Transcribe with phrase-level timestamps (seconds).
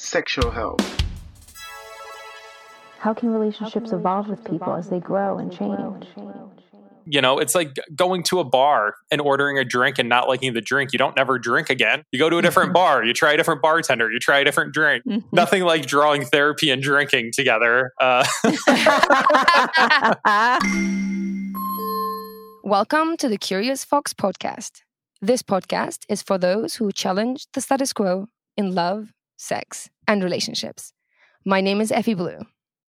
[0.00, 0.80] sexual health.
[2.98, 6.06] How can relationships evolve with people as they grow and change?
[7.06, 10.54] You know, it's like going to a bar and ordering a drink and not liking
[10.54, 10.92] the drink.
[10.92, 12.04] You don't never drink again.
[12.12, 14.72] You go to a different bar, you try a different bartender, you try a different
[14.72, 15.04] drink.
[15.32, 17.92] Nothing like drawing therapy and drinking together.
[18.00, 18.26] Uh,
[22.64, 24.82] Welcome to the Curious Fox podcast.
[25.20, 30.92] This podcast is for those who challenge the status quo in love, sex, and relationships.
[31.44, 32.40] My name is Effy Blue.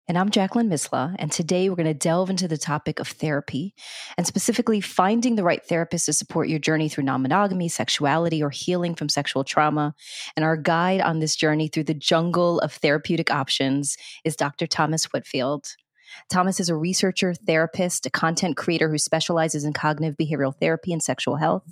[0.08, 3.76] And I'm Jacqueline Misla, and today we're going to delve into the topic of therapy
[4.18, 8.50] and specifically finding the right therapist to support your journey through non monogamy, sexuality, or
[8.50, 9.94] healing from sexual trauma.
[10.36, 14.66] And our guide on this journey through the jungle of therapeutic options is Dr.
[14.66, 15.68] Thomas Whitfield.
[16.30, 21.02] Thomas is a researcher, therapist, a content creator who specializes in cognitive behavioral therapy and
[21.02, 21.64] sexual health.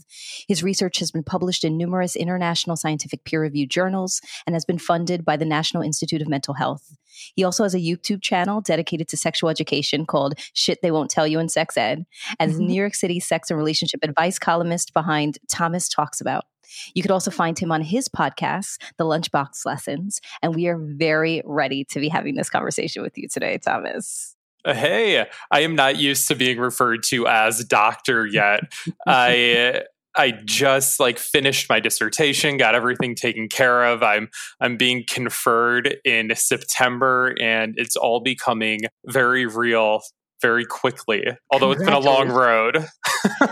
[0.48, 4.80] His research has been published in numerous international scientific peer reviewed journals and has been
[4.80, 6.98] funded by the National Institute of Mental Health.
[7.36, 11.28] He also has a YouTube channel dedicated to sexual education called Shit They Won't Tell
[11.28, 12.06] You in Sex Ed,
[12.40, 12.68] as mm-hmm.
[12.68, 16.46] New York City sex and relationship advice columnist behind Thomas Talks About.
[16.94, 20.22] You could also find him on his podcast, The Lunchbox Lessons.
[20.42, 24.36] And we are very ready to be having this conversation with you today, Thomas.
[24.66, 28.62] Uh, hey, I am not used to being referred to as doctor yet.
[29.08, 29.84] I.
[30.20, 34.02] I just like finished my dissertation, got everything taken care of.
[34.02, 40.02] I'm I'm being conferred in September and it's all becoming very real
[40.42, 41.24] very quickly.
[41.52, 42.78] Although it's been a long road.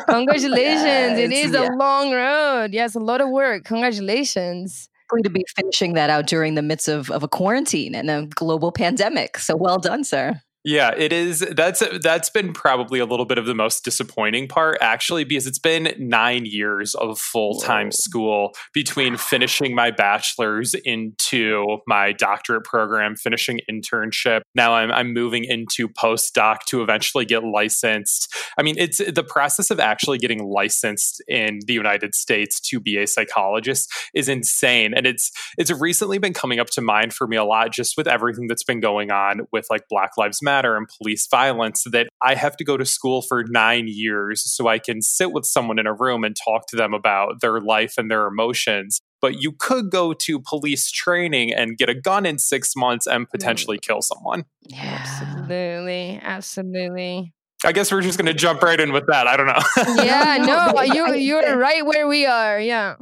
[0.10, 1.20] Congratulations.
[1.20, 1.70] it Yes, is yeah.
[1.70, 2.74] a long road.
[2.74, 3.64] Yes, a lot of work.
[3.66, 4.90] Congratulations.
[5.10, 8.26] Going to be finishing that out during the midst of, of a quarantine and a
[8.28, 9.38] global pandemic.
[9.38, 10.42] So well done, sir.
[10.68, 11.42] Yeah, it is.
[11.42, 15.60] That's that's been probably a little bit of the most disappointing part, actually, because it's
[15.60, 23.16] been nine years of full time school between finishing my bachelor's into my doctorate program,
[23.16, 24.42] finishing internship.
[24.56, 28.34] Now I'm I'm moving into postdoc to eventually get licensed.
[28.58, 32.98] I mean, it's the process of actually getting licensed in the United States to be
[32.98, 37.38] a psychologist is insane, and it's it's recently been coming up to mind for me
[37.38, 40.88] a lot, just with everything that's been going on with like Black Lives Matter and
[40.98, 41.84] police violence.
[41.92, 45.46] That I have to go to school for nine years so I can sit with
[45.46, 49.02] someone in a room and talk to them about their life and their emotions.
[49.22, 53.28] But you could go to police training and get a gun in six months and
[53.28, 53.32] mm.
[53.32, 54.46] potentially kill someone.
[54.62, 55.04] Yeah.
[55.06, 56.20] Absolutely.
[56.22, 57.34] Absolutely.
[57.64, 59.28] I guess we're just going to jump right in with that.
[59.28, 60.04] I don't know.
[60.04, 62.60] Yeah, no, no, you I- you're right where we are.
[62.60, 62.96] Yeah.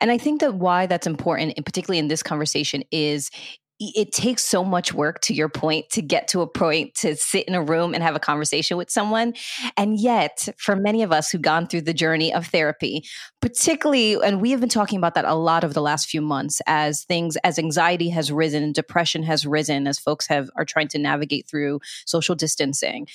[0.00, 4.12] And I think that why that's important, and particularly in this conversation, is i- it
[4.12, 7.54] takes so much work to your point to get to a point to sit in
[7.54, 9.34] a room and have a conversation with someone.
[9.76, 13.04] And yet, for many of us who've gone through the journey of therapy,
[13.40, 16.60] particularly, and we have been talking about that a lot over the last few months
[16.66, 20.98] as things, as anxiety has risen depression has risen, as folks have are trying to
[20.98, 23.06] navigate through social distancing.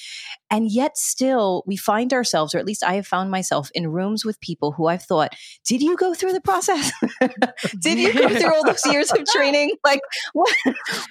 [0.53, 4.23] And yet, still, we find ourselves, or at least I have found myself, in rooms
[4.23, 5.33] with people who I've thought,
[5.65, 6.91] did you go through the process?
[7.79, 9.71] did you go through all those years of training?
[9.83, 10.01] Like,
[10.33, 10.55] what,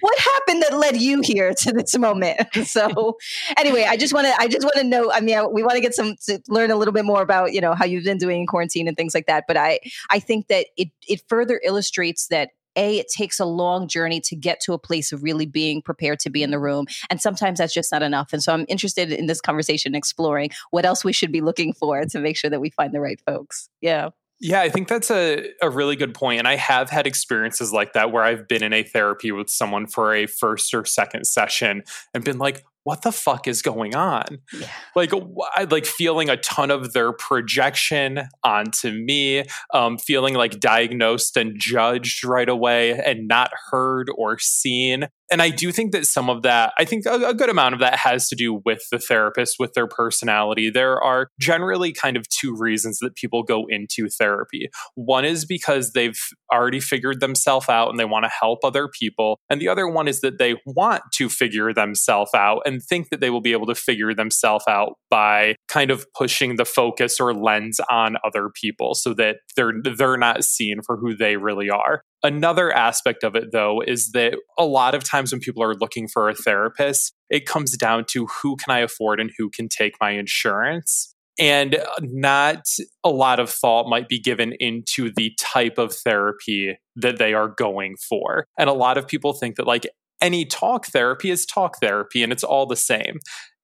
[0.01, 2.41] what happened that led you here to this moment?
[2.63, 3.17] So,
[3.59, 5.11] anyway, I just want to, I just want to know.
[5.11, 7.53] I mean, I, we want to get some, to learn a little bit more about,
[7.53, 9.45] you know, how you've been doing in quarantine and things like that.
[9.49, 9.81] But I,
[10.11, 14.37] I think that it, it further illustrates that a it takes a long journey to
[14.37, 17.59] get to a place of really being prepared to be in the room and sometimes
[17.59, 21.13] that's just not enough and so i'm interested in this conversation exploring what else we
[21.13, 24.61] should be looking for to make sure that we find the right folks yeah Yeah,
[24.61, 26.41] I think that's a, a really good point.
[26.41, 29.87] And I have had experiences like that where I've been in a therapy with someone
[29.87, 34.39] for a first or second session and been like, what the fuck is going on?
[34.53, 34.69] Yeah.
[34.97, 35.13] Like,
[35.55, 41.55] I like feeling a ton of their projection onto me, um, feeling like diagnosed and
[41.59, 45.09] judged right away and not heard or seen.
[45.33, 47.81] And I do think that some of that, I think a, a good amount of
[47.81, 50.69] that has to do with the therapist, with their personality.
[50.69, 54.69] There are generally kind of two reasons that people go into therapy.
[54.95, 56.21] One is because they've
[56.53, 59.39] already figured themselves out and they want to help other people.
[59.49, 63.21] And the other one is that they want to figure themselves out and think that
[63.21, 67.33] they will be able to figure themselves out by kind of pushing the focus or
[67.33, 72.03] lens on other people so that they're they're not seen for who they really are.
[72.25, 76.07] Another aspect of it, though, is that a lot of times when people are looking
[76.07, 79.95] for a therapist, it comes down to who can I afford and who can take
[80.01, 81.15] my insurance.
[81.39, 82.65] And uh, not
[83.03, 87.49] a lot of thought might be given into the type of therapy that they are
[87.49, 88.47] going for.
[88.59, 89.87] And a lot of people think that, like,
[90.21, 93.19] any talk therapy is talk therapy and it's all the same.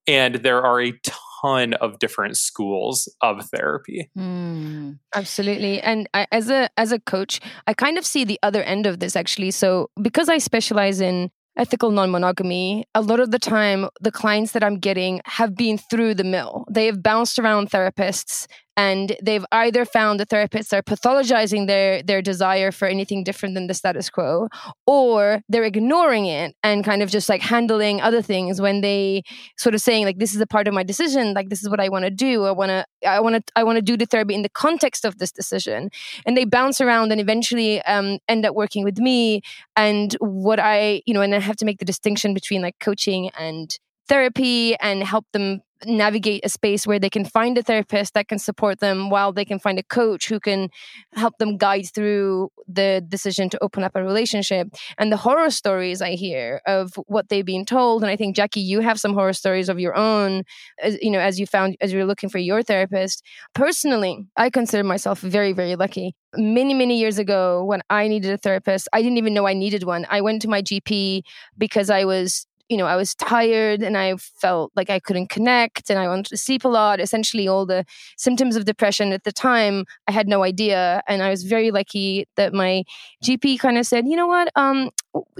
[0.09, 0.93] And there are a
[1.41, 4.09] ton of different schools of therapy.
[4.17, 5.79] Mm, absolutely.
[5.81, 8.99] And I, as a as a coach, I kind of see the other end of
[8.99, 9.51] this actually.
[9.51, 14.53] So because I specialize in ethical non monogamy, a lot of the time, the clients
[14.53, 16.65] that I'm getting have been through the mill.
[16.71, 22.21] They have bounced around therapists and they've either found the therapists are pathologizing their their
[22.21, 24.47] desire for anything different than the status quo
[24.87, 29.21] or they're ignoring it and kind of just like handling other things when they
[29.57, 31.33] sort of saying like this is a part of my decision.
[31.33, 32.45] Like this is what i want to do.
[32.45, 35.05] I want to i want to i want to do the therapy in the context
[35.05, 35.89] of this decision.
[36.25, 39.41] And they bounce around and eventually um, end up working with me.
[39.75, 43.29] And what i you know and i have to make the distinction between like coaching
[43.37, 43.77] and
[44.07, 48.39] therapy and help them navigate a space where they can find a therapist that can
[48.39, 50.69] support them while they can find a coach who can
[51.13, 54.67] help them guide through the decision to open up a relationship.
[54.97, 58.59] And the horror stories i hear of what they've been told and i think jackie
[58.59, 60.43] you have some horror stories of your own
[60.81, 63.23] as, you know as you found as you're looking for your therapist.
[63.53, 66.15] Personally i consider myself very very lucky.
[66.35, 69.83] Many many years ago when i needed a therapist i didn't even know i needed
[69.83, 70.05] one.
[70.09, 71.21] I went to my gp
[71.57, 75.89] because i was you know, I was tired and I felt like I couldn't connect
[75.89, 76.99] and I wanted to sleep a lot.
[76.99, 77.83] Essentially, all the
[78.15, 81.01] symptoms of depression at the time, I had no idea.
[81.07, 82.83] And I was very lucky that my
[83.23, 84.91] GP kind of said, you know what, um,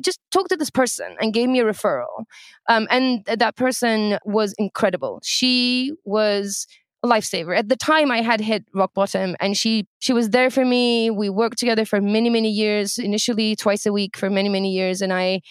[0.02, 2.26] just talk to this person and gave me a referral.
[2.68, 5.20] Um, and that person was incredible.
[5.24, 6.66] She was
[7.04, 7.58] a lifesaver.
[7.58, 11.10] At the time I had hit rock bottom and she she was there for me.
[11.10, 15.02] We worked together for many many years, initially twice a week for many many years
[15.02, 15.42] and I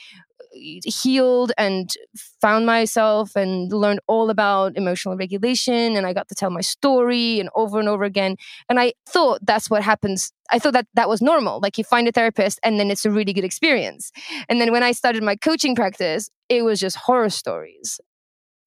[0.84, 1.94] healed and
[2.40, 5.96] found myself and learned all about emotional regulation.
[5.96, 8.36] And i got to tell my story and over and over again.
[8.68, 10.32] And i thought that's what happens.
[10.50, 11.60] I thought that that was normal.
[11.60, 14.10] Like you find a therapist and then it's a really good experience.
[14.48, 18.00] And then when i started my coaching practice it was just horror stories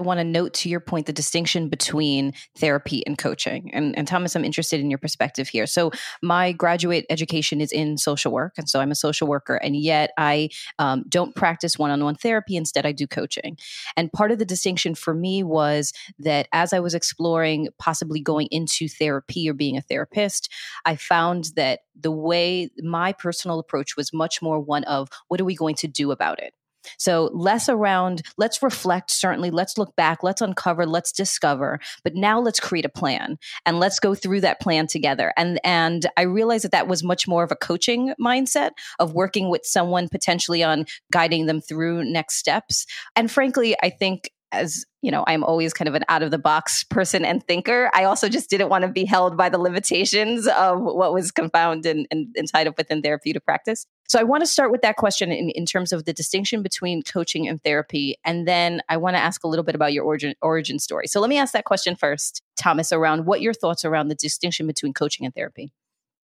[0.01, 3.71] want to note to your point the distinction between therapy and coaching.
[3.73, 5.65] And, and, Thomas, I'm interested in your perspective here.
[5.65, 8.53] So, my graduate education is in social work.
[8.57, 10.49] And so I'm a social worker, and yet I
[10.79, 12.55] um, don't practice one on one therapy.
[12.55, 13.57] Instead, I do coaching.
[13.95, 18.47] And part of the distinction for me was that as I was exploring possibly going
[18.51, 20.51] into therapy or being a therapist,
[20.85, 25.45] I found that the way my personal approach was much more one of what are
[25.45, 26.53] we going to do about it?
[26.97, 32.39] So less around, let's reflect, certainly, let's look back, let's uncover, let's discover, but now
[32.39, 35.33] let's create a plan and let's go through that plan together.
[35.37, 39.49] And, and I realized that that was much more of a coaching mindset of working
[39.49, 42.85] with someone potentially on guiding them through next steps.
[43.15, 46.37] And frankly, I think as you know, I'm always kind of an out of the
[46.37, 47.89] box person and thinker.
[47.93, 51.85] I also just didn't want to be held by the limitations of what was confound
[51.85, 53.85] and, and, and tied up within therapeutic practice.
[54.07, 57.01] So I want to start with that question in, in terms of the distinction between
[57.01, 58.15] coaching and therapy.
[58.25, 61.07] And then I want to ask a little bit about your origin, origin story.
[61.07, 64.67] So let me ask that question first, Thomas, around what your thoughts around the distinction
[64.67, 65.71] between coaching and therapy.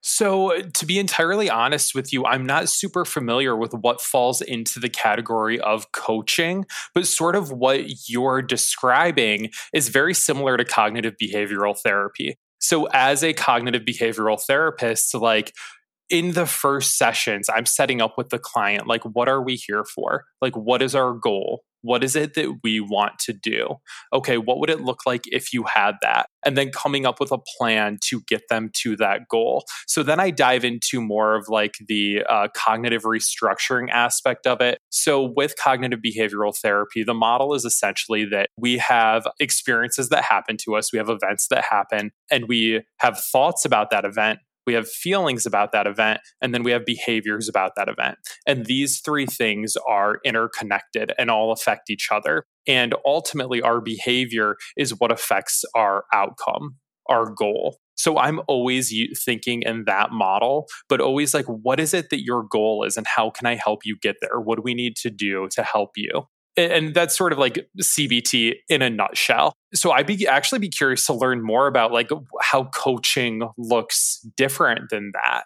[0.07, 4.41] So, uh, to be entirely honest with you, I'm not super familiar with what falls
[4.41, 10.63] into the category of coaching, but sort of what you're describing is very similar to
[10.63, 12.37] cognitive behavioral therapy.
[12.59, 15.53] So, as a cognitive behavioral therapist, like
[16.09, 19.83] in the first sessions, I'm setting up with the client like, what are we here
[19.83, 20.23] for?
[20.41, 21.63] Like, what is our goal?
[21.81, 23.75] What is it that we want to do?
[24.13, 26.27] Okay, what would it look like if you had that?
[26.45, 29.65] And then coming up with a plan to get them to that goal.
[29.87, 34.79] So then I dive into more of like the uh, cognitive restructuring aspect of it.
[34.89, 40.57] So with cognitive behavioral therapy, the model is essentially that we have experiences that happen
[40.63, 44.73] to us, we have events that happen, and we have thoughts about that event we
[44.73, 48.17] have feelings about that event, and then we have behaviors about that event.
[48.45, 52.43] And these three things are interconnected and all affect each other.
[52.67, 56.75] And ultimately, our behavior is what affects our outcome,
[57.07, 57.77] our goal.
[57.95, 58.93] So I'm always
[59.25, 63.07] thinking in that model, but always like, what is it that your goal is, and
[63.07, 64.39] how can I help you get there?
[64.39, 66.27] What do we need to do to help you?
[66.57, 69.53] And that's sort of like CBT in a nutshell.
[69.73, 72.09] So I'd be actually be curious to learn more about like
[72.41, 75.43] how coaching looks different than that.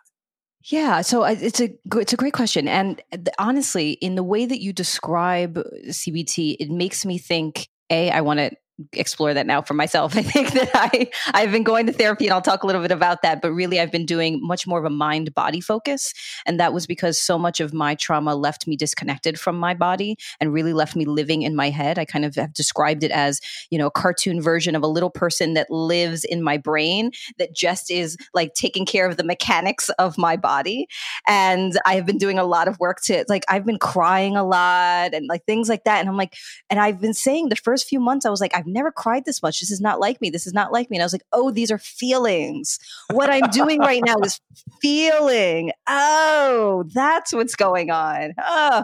[0.66, 3.02] Yeah, so it's a it's a great question, and
[3.40, 5.56] honestly, in the way that you describe
[5.88, 8.52] CBT, it makes me think: a, I want to
[8.94, 10.16] explore that now for myself.
[10.22, 12.92] I think that I I've been going to therapy and I'll talk a little bit
[12.92, 16.14] about that, but really I've been doing much more of a mind body focus
[16.46, 20.18] and that was because so much of my trauma left me disconnected from my body
[20.40, 21.98] and really left me living in my head.
[21.98, 25.10] I kind of have described it as, you know, a cartoon version of a little
[25.10, 29.90] person that lives in my brain that just is like taking care of the mechanics
[29.92, 30.88] of my body.
[31.28, 34.44] And I have been doing a lot of work to like I've been crying a
[34.44, 36.36] lot and like things like that and I'm like
[36.70, 39.42] and I've been saying the first few months I was like I've never cried this
[39.42, 39.60] much.
[39.60, 40.30] This is not like me.
[40.30, 40.98] This is not like me.
[40.98, 42.80] And I was like, "Oh, these are feelings.
[43.12, 44.40] What I'm doing right now is
[44.82, 45.72] feeling.
[45.88, 48.84] Oh, that's what's going on." Oh.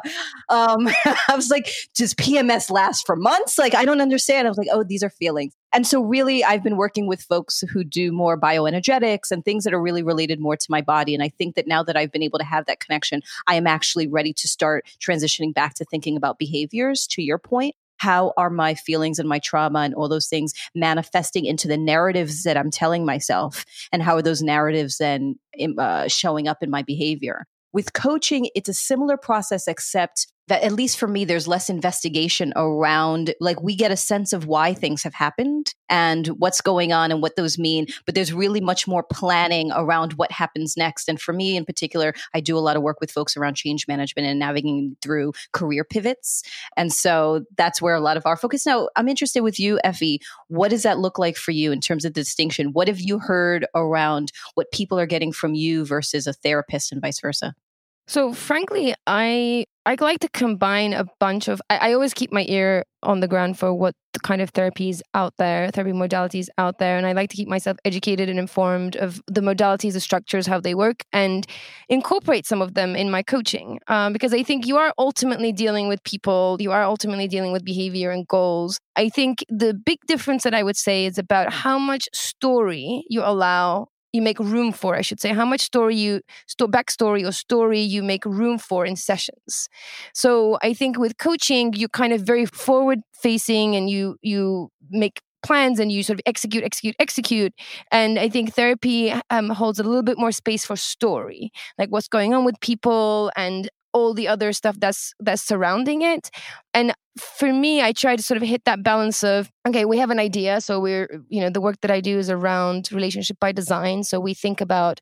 [0.50, 0.88] Um,
[1.30, 4.48] I was like, "Does PMS last for months?" Like I don't understand.
[4.48, 7.64] I was like, "Oh, these are feelings." And so, really, I've been working with folks
[7.72, 11.14] who do more bioenergetics and things that are really related more to my body.
[11.14, 13.68] And I think that now that I've been able to have that connection, I am
[13.68, 17.76] actually ready to start transitioning back to thinking about behaviors, to your point.
[17.98, 22.44] How are my feelings and my trauma and all those things manifesting into the narratives
[22.44, 23.66] that I'm telling myself?
[23.92, 25.38] And how are those narratives then
[25.78, 27.46] uh, showing up in my behavior?
[27.74, 32.54] With coaching, it's a similar process, except that at least for me there's less investigation
[32.56, 37.12] around like we get a sense of why things have happened and what's going on
[37.12, 41.08] and what those mean but there's really much more planning around what happens next.
[41.08, 43.88] And for me in particular i do a lot of work with folks around change
[43.88, 46.44] management and navigating through career pivots.
[46.76, 48.66] And so that's where a lot of our focus.
[48.66, 50.20] Now i'm interested with you effy.
[50.48, 52.74] What does that look like for you in terms of distinction?
[52.74, 57.02] What have you heard around what people are getting from you versus a therapist and
[57.02, 57.56] vice versa
[58.08, 61.62] so frankly, I I like to combine a bunch of.
[61.70, 65.34] I, I, always keep my ear on the ground for what kind of therapies out
[65.38, 69.22] there, therapy modalities out there, and I like to keep myself educated and informed of
[69.28, 71.48] the modalities, the structures, how they work, and
[71.88, 73.80] incorporate some of them in my coaching.
[73.88, 77.64] Um, because I think you are ultimately dealing with people, you are ultimately dealing with
[77.64, 78.80] behavior and goals.
[78.98, 83.22] I think the big difference that I would say is about how much story you
[83.24, 87.32] allow you make room for i should say how much story you sto- backstory or
[87.32, 89.70] story you make room for in sessions.
[90.14, 95.22] So i think with coaching you kind of very forward facing and you you make
[95.44, 97.54] plans and you sort of execute execute execute.
[97.92, 102.08] And i think therapy um, holds a little bit more space for story like what's
[102.08, 106.30] going on with people and all the other stuff that's that's surrounding it.
[106.74, 110.10] And for me i try to sort of hit that balance of okay we have
[110.10, 110.62] an idea.
[110.62, 114.04] So we're you know the work that i do is around relationship by design.
[114.04, 115.00] So we think about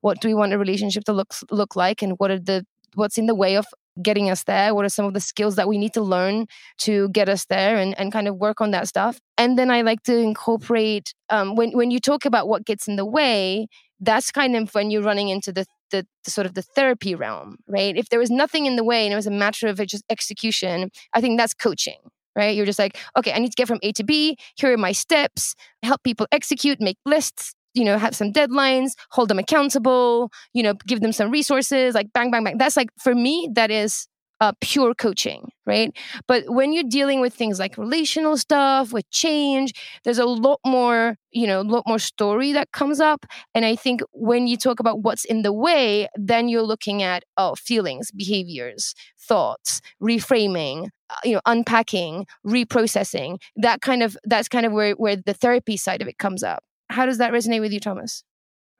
[0.00, 3.18] what do we want a relationship to look look like and what are the what's
[3.18, 3.66] in the way of
[4.02, 4.74] getting us there?
[4.74, 6.46] What are some of the skills that we need to learn
[6.78, 9.18] to get us there and, and kind of work on that stuff?
[9.38, 12.96] And then i like to incorporate um, when, when you talk about what gets in
[12.96, 13.68] the way
[14.00, 17.56] that's kind of when you're running into the the, the, sort of the therapy realm,
[17.66, 17.96] right?
[17.96, 20.90] If there was nothing in the way and it was a matter of just execution,
[21.14, 21.98] I think that's coaching,
[22.34, 22.54] right?
[22.54, 24.36] You're just like, okay, I need to get from A to B.
[24.56, 25.54] Here are my steps.
[25.82, 30.74] Help people execute, make lists, you know, have some deadlines, hold them accountable, you know,
[30.86, 32.58] give them some resources, like bang, bang, bang.
[32.58, 34.08] That's like for me, that is
[34.40, 35.96] uh, pure coaching, right?
[36.26, 39.72] But when you're dealing with things like relational stuff, with change,
[40.04, 43.24] there's a lot more, you know, a lot more story that comes up.
[43.54, 47.24] And I think when you talk about what's in the way, then you're looking at
[47.36, 53.38] oh, feelings, behaviors, thoughts, reframing, uh, you know, unpacking, reprocessing.
[53.56, 56.62] That kind of that's kind of where where the therapy side of it comes up.
[56.88, 58.22] How does that resonate with you, Thomas?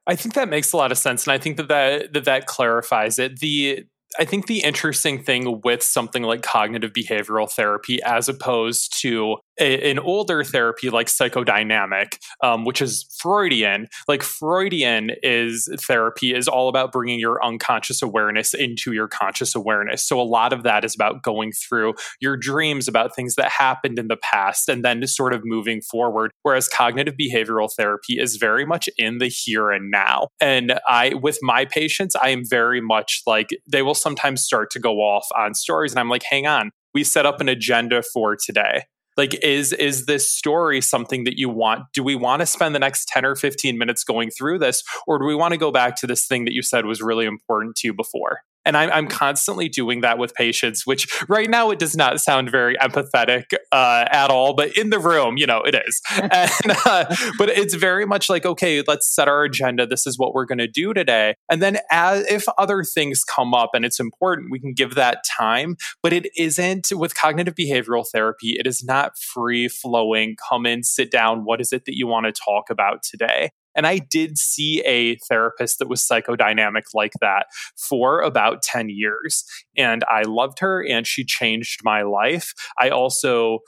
[0.07, 2.47] I think that makes a lot of sense, and I think that that that, that
[2.47, 3.41] clarifies it.
[3.41, 3.87] The
[4.19, 9.91] I think the interesting thing with something like cognitive behavioral therapy, as opposed to a,
[9.91, 16.69] an older therapy like psychodynamic, um, which is Freudian, like Freudian is therapy is all
[16.69, 20.07] about bringing your unconscious awareness into your conscious awareness.
[20.07, 23.99] So a lot of that is about going through your dreams about things that happened
[23.99, 26.31] in the past and then sort of moving forward.
[26.43, 30.29] Whereas cognitive behavioral therapy is very much in the here and now.
[30.41, 34.79] And I, with my patients, I am very much like they will sometimes start to
[34.79, 38.37] go off on stories, and I'm like, hang on, we set up an agenda for
[38.37, 38.85] today
[39.17, 41.85] like is is this story something that you want?
[41.93, 45.19] Do we want to spend the next 10 or 15 minutes going through this or
[45.19, 47.77] do we want to go back to this thing that you said was really important
[47.77, 51.79] to you before and I'm, I'm constantly doing that with patients, which right now it
[51.79, 55.75] does not sound very empathetic uh, at all, but in the room, you know, it
[55.75, 56.03] is.
[56.11, 56.51] and,
[56.85, 59.87] uh, but it's very much like, okay, let's set our agenda.
[59.87, 61.35] This is what we're going to do today.
[61.49, 65.25] And then as, if other things come up and it's important, we can give that
[65.25, 65.77] time.
[66.03, 70.37] But it isn't with cognitive behavioral therapy, it is not free flowing.
[70.49, 71.45] Come in, sit down.
[71.45, 73.51] What is it that you want to talk about today?
[73.77, 79.45] And I did see a therapist that was psychodynamic like that for about 10 years.
[79.77, 82.53] And I loved her and she changed my life.
[82.79, 83.61] I also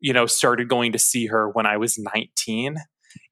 [0.00, 2.76] you know, started going to see her when I was 19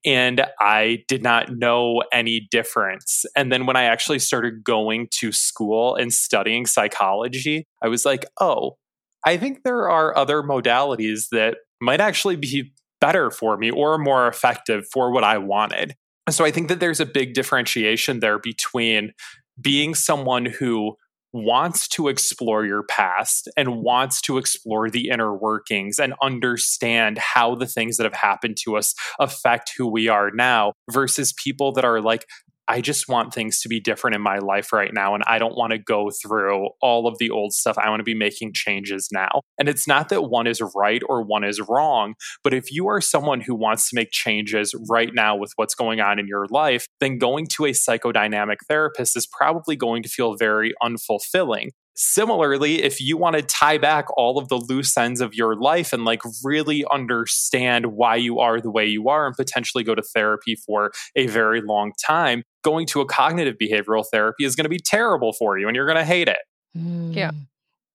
[0.05, 3.25] and I did not know any difference.
[3.37, 8.25] And then when I actually started going to school and studying psychology, I was like,
[8.41, 8.79] oh,
[9.25, 14.29] I think there are other modalities that might actually be better for me or more
[14.29, 15.95] effective for what I wanted.
[16.31, 19.13] So I think that there's a big differentiation there between
[19.61, 20.97] being someone who
[21.33, 27.55] wants to explore your past and wants to explore the inner workings and understand how
[27.55, 31.85] the things that have happened to us affect who we are now versus people that
[31.85, 32.27] are like,
[32.69, 35.15] I just want things to be different in my life right now.
[35.15, 37.79] And I don't want to go through all of the old stuff.
[37.79, 39.41] I want to be making changes now.
[39.59, 43.01] And it's not that one is right or one is wrong, but if you are
[43.01, 46.87] someone who wants to make changes right now with what's going on in your life,
[47.01, 53.01] then going to a psychodynamic therapist is probably going to feel very unfulfilling Similarly, if
[53.01, 56.21] you want to tie back all of the loose ends of your life and like
[56.45, 60.93] really understand why you are the way you are and potentially go to therapy for
[61.15, 65.33] a very long time, going to a cognitive behavioral therapy is going to be terrible
[65.33, 66.39] for you and you're going to hate it.
[66.77, 67.31] Mm, yeah.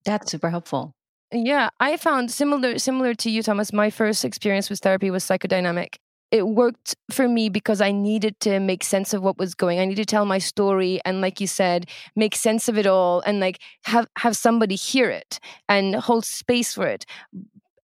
[0.03, 0.95] That's super helpful.
[1.31, 3.71] Yeah, I found similar similar to you, Thomas.
[3.71, 5.95] My first experience with therapy was psychodynamic
[6.31, 9.79] it worked for me because I needed to make sense of what was going.
[9.79, 13.21] I needed to tell my story and like you said, make sense of it all
[13.25, 17.05] and like have have somebody hear it and hold space for it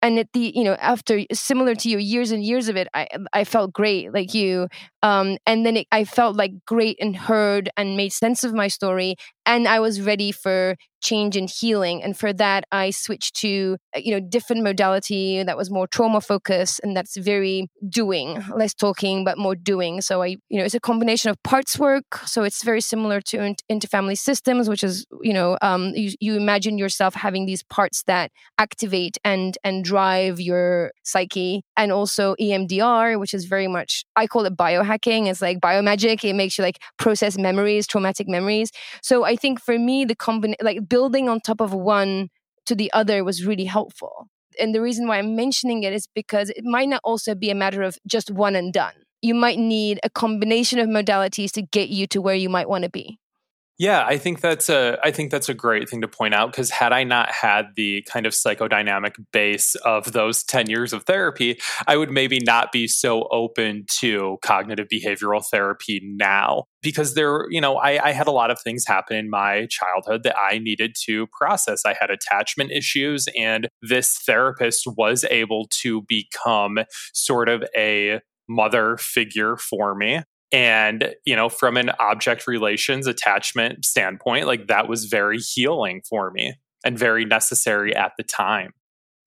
[0.02, 3.08] and at the you know after similar to you years and years of it i
[3.34, 4.68] i felt great like you
[5.02, 8.68] um and then it, i felt like great and heard and made sense of my
[8.68, 13.78] story and i was ready for change and healing and for that i switched to
[13.96, 18.74] uh, you know different modality that was more trauma focused and that's very doing less
[18.74, 20.02] talking but more doing.
[20.02, 23.56] So i you know it's a combination of parts work so it's very similar to
[23.70, 28.04] internal family systems which is you know um, you, you imagine yourself having these parts
[28.04, 34.28] that activate and and drive your psyche and also emdr which is very much i
[34.28, 35.28] call it biohacking.
[35.28, 36.24] It's like biomagic.
[36.24, 38.72] It makes you like process memories traumatic memories.
[39.02, 42.30] So i think for me the combination like building on top of one
[42.66, 44.28] to the other was really helpful.
[44.60, 47.56] And the reason why I'm mentioning it is because it might not also be a
[47.56, 48.94] matter of just one and done.
[49.22, 52.84] You might need a combination of modalities to get you to where you might want
[52.84, 53.20] to be.
[53.80, 56.72] Yeah, I think that's a I think that's a great thing to point out because
[56.72, 61.60] had I not had the kind of psychodynamic base of those 10 years of therapy,
[61.86, 67.62] I would maybe not be so open to cognitive behavioral therapy now because there, you
[67.62, 70.96] know, I, I had a lot of things happen in my childhood that I needed
[71.06, 71.86] to process.
[71.86, 76.80] I had attachment issues, and this therapist was able to become
[77.14, 83.84] sort of a mother figure for me and you know from an object relations attachment
[83.84, 86.54] standpoint like that was very healing for me
[86.86, 88.72] and very necessary at the time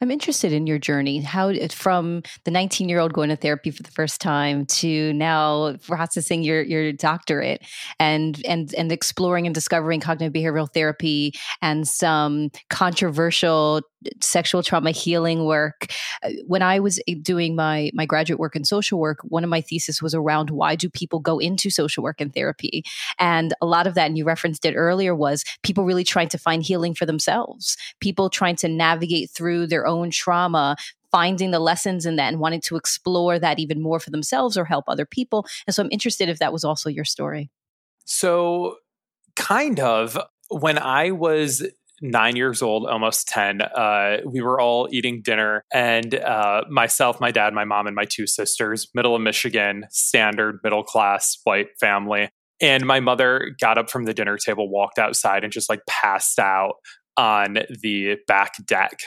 [0.02, 1.20] I'm interested in your journey.
[1.20, 5.76] How from the 19 year old going to therapy for the first time to now
[5.86, 7.62] processing your your doctorate
[7.98, 13.82] and and and exploring and discovering cognitive behavioral therapy and some controversial
[14.20, 15.86] sexual trauma healing work.
[16.22, 19.50] Uh, when I was eh, doing my my graduate work in social work, one of
[19.50, 22.84] my thesis was around why do people go into social work and therapy,
[23.18, 26.38] and a lot of that, and you referenced it earlier, was people really trying to
[26.38, 30.76] find healing for themselves, people trying to navigate through their own trauma,
[31.10, 34.64] finding the lessons in that and wanting to explore that even more for themselves or
[34.64, 35.46] help other people.
[35.66, 37.50] And so I'm interested if that was also your story.
[38.04, 38.76] So,
[39.36, 40.18] kind of.
[40.52, 41.64] When I was
[42.00, 45.64] nine years old, almost 10, uh, we were all eating dinner.
[45.72, 50.60] And uh, myself, my dad, my mom, and my two sisters, middle of Michigan, standard
[50.62, 52.30] middle class white family.
[52.60, 56.38] And my mother got up from the dinner table, walked outside, and just like passed
[56.38, 56.74] out
[57.16, 59.00] on the back deck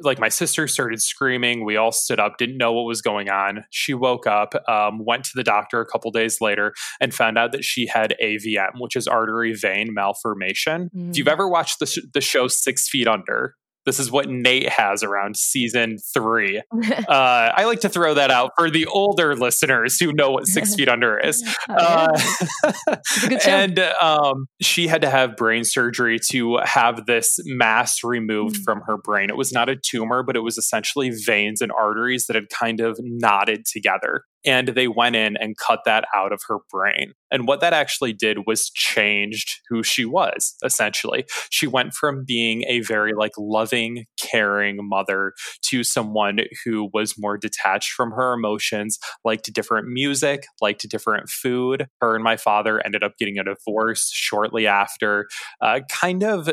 [0.00, 1.64] like my sister started screaming.
[1.64, 3.64] We all stood up, didn't know what was going on.
[3.70, 7.52] She woke up, um, went to the doctor a couple days later, and found out
[7.52, 10.90] that she had AVM, which is artery vein malformation.
[10.94, 11.10] Mm.
[11.10, 11.32] If you've mm.
[11.32, 13.54] ever watched the, sh- the show Six Feet Under,
[13.88, 16.58] this is what Nate has around season three.
[16.90, 20.74] uh, I like to throw that out for the older listeners who know what Six
[20.76, 21.42] Feet Under is.
[21.70, 22.96] Oh, uh,
[23.46, 28.62] and um, she had to have brain surgery to have this mass removed mm-hmm.
[28.64, 29.30] from her brain.
[29.30, 32.80] It was not a tumor, but it was essentially veins and arteries that had kind
[32.80, 37.12] of knotted together and they went in and cut that out of her brain.
[37.30, 41.26] And what that actually did was changed who she was, essentially.
[41.50, 45.34] She went from being a very like loving, caring mother
[45.66, 51.86] to someone who was more detached from her emotions, liked different music, liked different food.
[52.00, 55.26] Her and my father ended up getting a divorce shortly after,
[55.60, 56.48] uh, kind of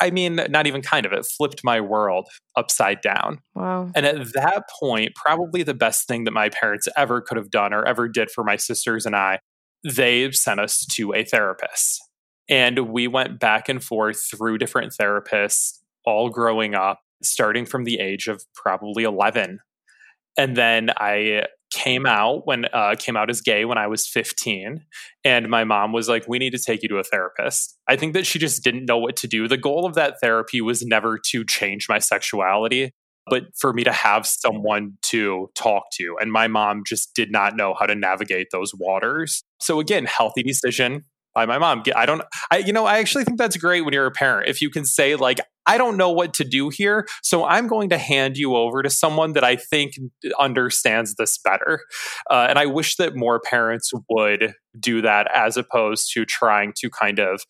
[0.00, 3.40] I mean, not even kind of, it flipped my world upside down.
[3.54, 3.90] Wow.
[3.94, 7.74] And at that point, probably the best thing that my parents ever could have done
[7.74, 9.40] or ever did for my sisters and I,
[9.84, 12.00] they sent us to a therapist.
[12.48, 18.00] And we went back and forth through different therapists all growing up, starting from the
[18.00, 19.60] age of probably 11.
[20.36, 24.84] And then I came out when uh, came out as gay when I was 15,
[25.24, 28.14] and my mom was like, "We need to take you to a therapist." I think
[28.14, 29.48] that she just didn't know what to do.
[29.48, 32.92] The goal of that therapy was never to change my sexuality,
[33.26, 36.16] but for me to have someone to talk to.
[36.20, 39.42] And my mom just did not know how to navigate those waters.
[39.60, 41.82] So again, healthy decision by my mom.
[41.94, 44.48] I don't, I, you know, I actually think that's great when you're a parent.
[44.48, 47.90] If you can say, like, I don't know what to do here, so I'm going
[47.90, 49.92] to hand you over to someone that I think
[50.40, 51.80] understands this better.
[52.30, 56.90] Uh, and I wish that more parents would do that as opposed to trying to
[56.90, 57.42] kind of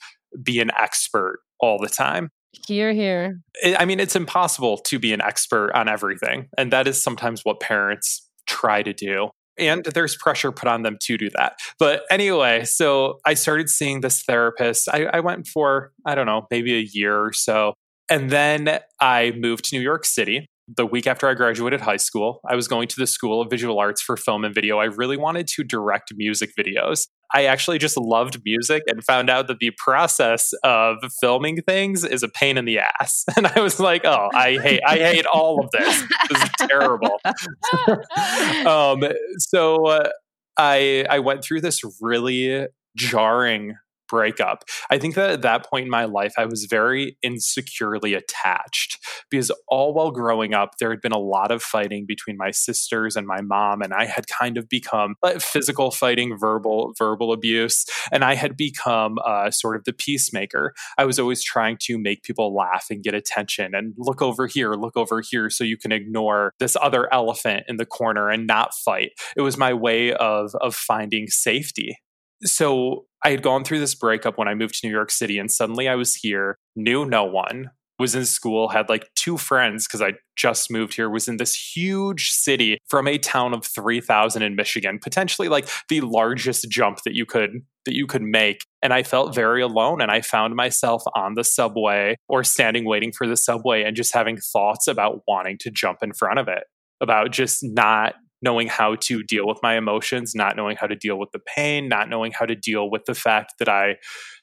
[0.42, 2.30] be an expert all the time.
[2.66, 3.40] Here, here.
[3.64, 6.48] I mean, it's impossible to be an expert on everything.
[6.58, 10.96] And that is sometimes what parents try to do and there's pressure put on them
[11.02, 11.58] to do that.
[11.78, 14.88] But anyway, so I started seeing this therapist.
[14.88, 17.74] I, I, went for, I don't know, maybe a year or so.
[18.08, 20.46] And then I moved to New York City
[20.76, 22.40] the week after I graduated high school.
[22.48, 24.78] I was going to the School of Visual Arts for Film and Video.
[24.78, 27.06] I really wanted to direct music videos.
[27.32, 32.22] I actually just loved music and found out that the process of filming things is
[32.22, 33.24] a pain in the ass.
[33.36, 36.04] And I was like, oh, I hate I hate all of this.
[36.28, 37.18] This is terrible.
[38.66, 39.02] um,
[39.38, 40.10] so uh,
[40.58, 43.76] I I went through this really jarring
[44.10, 44.64] breakup.
[44.90, 48.98] I think that at that point in my life, I was very insecurely attached
[49.30, 53.16] because all while growing up, there had been a lot of fighting between my sisters
[53.16, 58.24] and my mom, and I had kind of become physical fighting, verbal verbal abuse, and
[58.24, 60.74] I had become uh, sort of the peacemaker.
[60.98, 64.74] I was always trying to make people laugh and get attention, and look over here,
[64.74, 68.74] look over here, so you can ignore this other elephant in the corner and not
[68.74, 69.12] fight.
[69.36, 71.96] It was my way of of finding safety
[72.44, 75.50] so I had gone through this breakup when I moved to New York City, and
[75.50, 80.00] suddenly I was here, knew no one, was in school, had like two friends because
[80.00, 84.56] I just moved here, was in this huge city from a town of 3,000 in
[84.56, 88.64] Michigan, potentially like the largest jump that you could that you could make.
[88.82, 93.12] And I felt very alone and I found myself on the subway or standing waiting
[93.12, 96.64] for the subway and just having thoughts about wanting to jump in front of it,
[97.00, 101.18] about just not knowing how to deal with my emotions, not knowing how to deal
[101.18, 103.96] with the pain, not knowing how to deal with the fact that I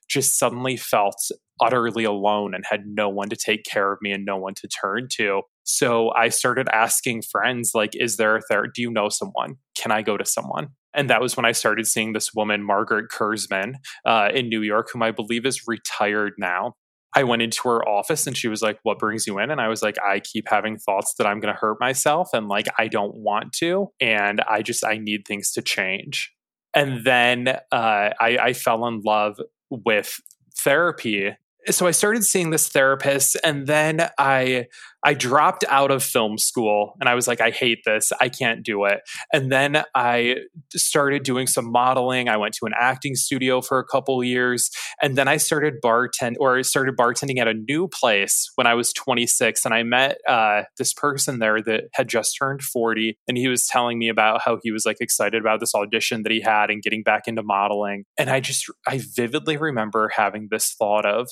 [0.09, 1.17] just suddenly felt
[1.59, 4.67] utterly alone and had no one to take care of me and no one to
[4.67, 5.41] turn to.
[5.63, 8.75] So I started asking friends, like, is there a therapist?
[8.75, 9.55] Do you know someone?
[9.75, 10.69] Can I go to someone?
[10.93, 13.73] And that was when I started seeing this woman, Margaret Kurzman,
[14.05, 16.73] uh, in New York, whom I believe is retired now.
[17.17, 19.49] I went into her office and she was like, What brings you in?
[19.49, 22.47] And I was like, I keep having thoughts that I'm going to hurt myself and
[22.47, 23.91] like I don't want to.
[23.99, 26.31] And I just, I need things to change.
[26.75, 29.39] And then uh, I, I fell in love
[29.71, 30.21] with
[30.55, 31.33] therapy
[31.69, 34.67] so I started seeing this therapist and then I
[35.07, 38.11] I dropped out of film school and I was like I hate this.
[38.19, 38.99] I can't do it.
[39.31, 40.35] And then I
[40.75, 42.27] started doing some modeling.
[42.27, 44.69] I went to an acting studio for a couple years
[45.01, 48.91] and then I started bartend or started bartending at a new place when I was
[48.91, 53.47] 26 and I met uh, this person there that had just turned 40 and he
[53.47, 56.69] was telling me about how he was like excited about this audition that he had
[56.69, 58.03] and getting back into modeling.
[58.17, 61.29] And I just I vividly remember having this thought of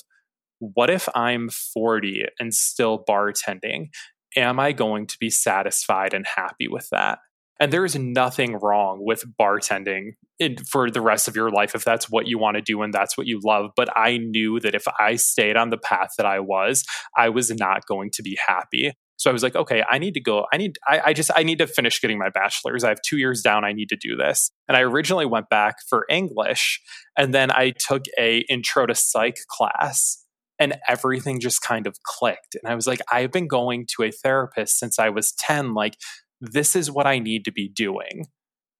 [0.58, 3.88] what if I'm 40 and still bartending?
[4.36, 7.18] Am I going to be satisfied and happy with that?
[7.58, 11.84] And there is nothing wrong with bartending in, for the rest of your life if
[11.84, 13.70] that's what you want to do and that's what you love.
[13.74, 16.84] But I knew that if I stayed on the path that I was,
[17.16, 18.92] I was not going to be happy.
[19.18, 20.44] So I was like, okay, I need to go.
[20.52, 22.84] I need, I, I, just, I need to finish getting my bachelor's.
[22.84, 23.64] I have two years down.
[23.64, 24.50] I need to do this.
[24.68, 26.82] And I originally went back for English,
[27.16, 30.25] and then I took a intro to psych class
[30.58, 32.54] and everything just kind of clicked.
[32.54, 35.74] And I was like, I've been going to a therapist since I was 10.
[35.74, 35.96] Like,
[36.40, 38.26] this is what I need to be doing.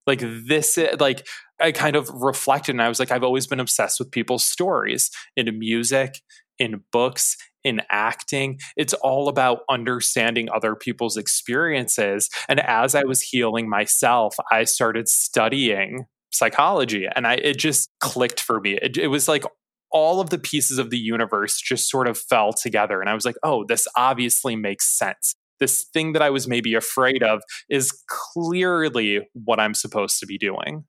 [0.06, 1.26] Like, this, like,
[1.60, 5.10] I kind of reflected and I was like, I've always been obsessed with people's stories
[5.36, 6.20] in music,
[6.58, 8.58] in books, in acting.
[8.76, 12.30] It's all about understanding other people's experiences.
[12.48, 18.40] And as I was healing myself, I started studying psychology and I it just clicked
[18.40, 18.78] for me.
[18.80, 19.44] It, it was like
[19.90, 23.00] all of the pieces of the universe just sort of fell together.
[23.00, 25.34] And I was like, oh, this obviously makes sense.
[25.58, 30.36] This thing that I was maybe afraid of is clearly what I'm supposed to be
[30.36, 30.84] doing.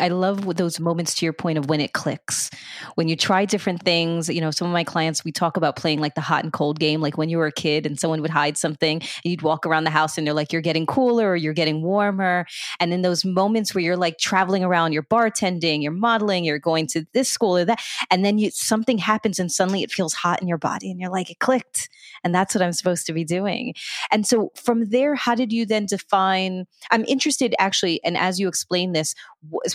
[0.00, 2.50] I love those moments to your point of when it clicks.
[2.94, 6.00] When you try different things, you know, some of my clients, we talk about playing
[6.00, 8.30] like the hot and cold game, like when you were a kid and someone would
[8.30, 11.36] hide something and you'd walk around the house and they're like, you're getting cooler or
[11.36, 12.46] you're getting warmer.
[12.80, 16.86] And in those moments where you're like traveling around, you're bartending, you're modeling, you're going
[16.88, 20.40] to this school or that, and then you, something happens and suddenly it feels hot
[20.40, 21.88] in your body and you're like, it clicked.
[22.24, 23.74] And that's what I'm supposed to be doing.
[24.10, 26.66] And so from there, how did you then define?
[26.90, 29.14] I'm interested actually, and as you explain this,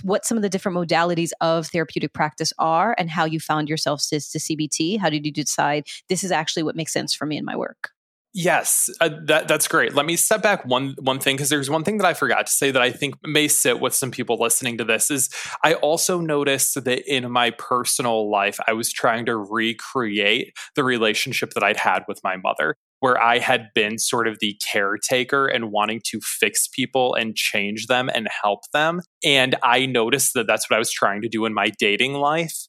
[0.03, 4.01] what some of the different modalities of therapeutic practice are and how you found yourself
[4.09, 4.99] to, to CBT.
[4.99, 7.91] How did you decide this is actually what makes sense for me in my work?
[8.33, 9.95] Yes, uh, that that's great.
[9.95, 12.51] Let me step back one one thing because there's one thing that I forgot to
[12.51, 15.29] say that I think may sit with some people listening to this is
[15.63, 21.51] I also noticed that in my personal life I was trying to recreate the relationship
[21.55, 25.71] that I'd had with my mother where I had been sort of the caretaker and
[25.71, 29.01] wanting to fix people and change them and help them.
[29.23, 32.67] And I noticed that that's what I was trying to do in my dating life.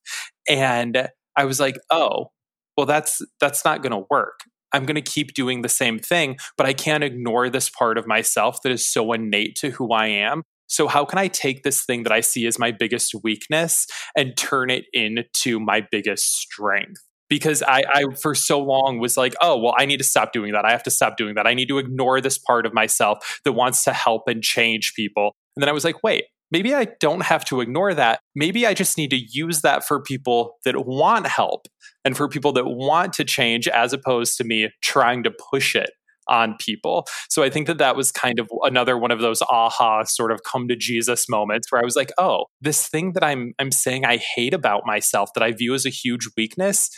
[0.49, 2.31] And I was like, oh,
[2.77, 4.41] well, that's that's not going to work.
[4.73, 8.07] I'm going to keep doing the same thing, but I can't ignore this part of
[8.07, 10.43] myself that is so innate to who I am.
[10.67, 13.87] So, how can I take this thing that I see as my biggest weakness
[14.17, 17.01] and turn it into my biggest strength?
[17.29, 20.53] Because I, I for so long was like, oh, well, I need to stop doing
[20.53, 20.65] that.
[20.65, 21.47] I have to stop doing that.
[21.47, 25.35] I need to ignore this part of myself that wants to help and change people.
[25.57, 28.21] And then I was like, wait, maybe I don't have to ignore that.
[28.35, 31.67] Maybe I just need to use that for people that want help
[32.05, 35.91] and for people that want to change as opposed to me trying to push it
[36.29, 37.07] on people.
[37.29, 40.43] So I think that that was kind of another one of those aha sort of
[40.45, 44.05] come to Jesus moments where I was like, "Oh, this thing that I'm I'm saying
[44.05, 46.91] I hate about myself that I view as a huge weakness,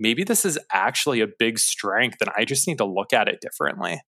[0.00, 3.40] maybe this is actually a big strength and I just need to look at it
[3.40, 4.00] differently.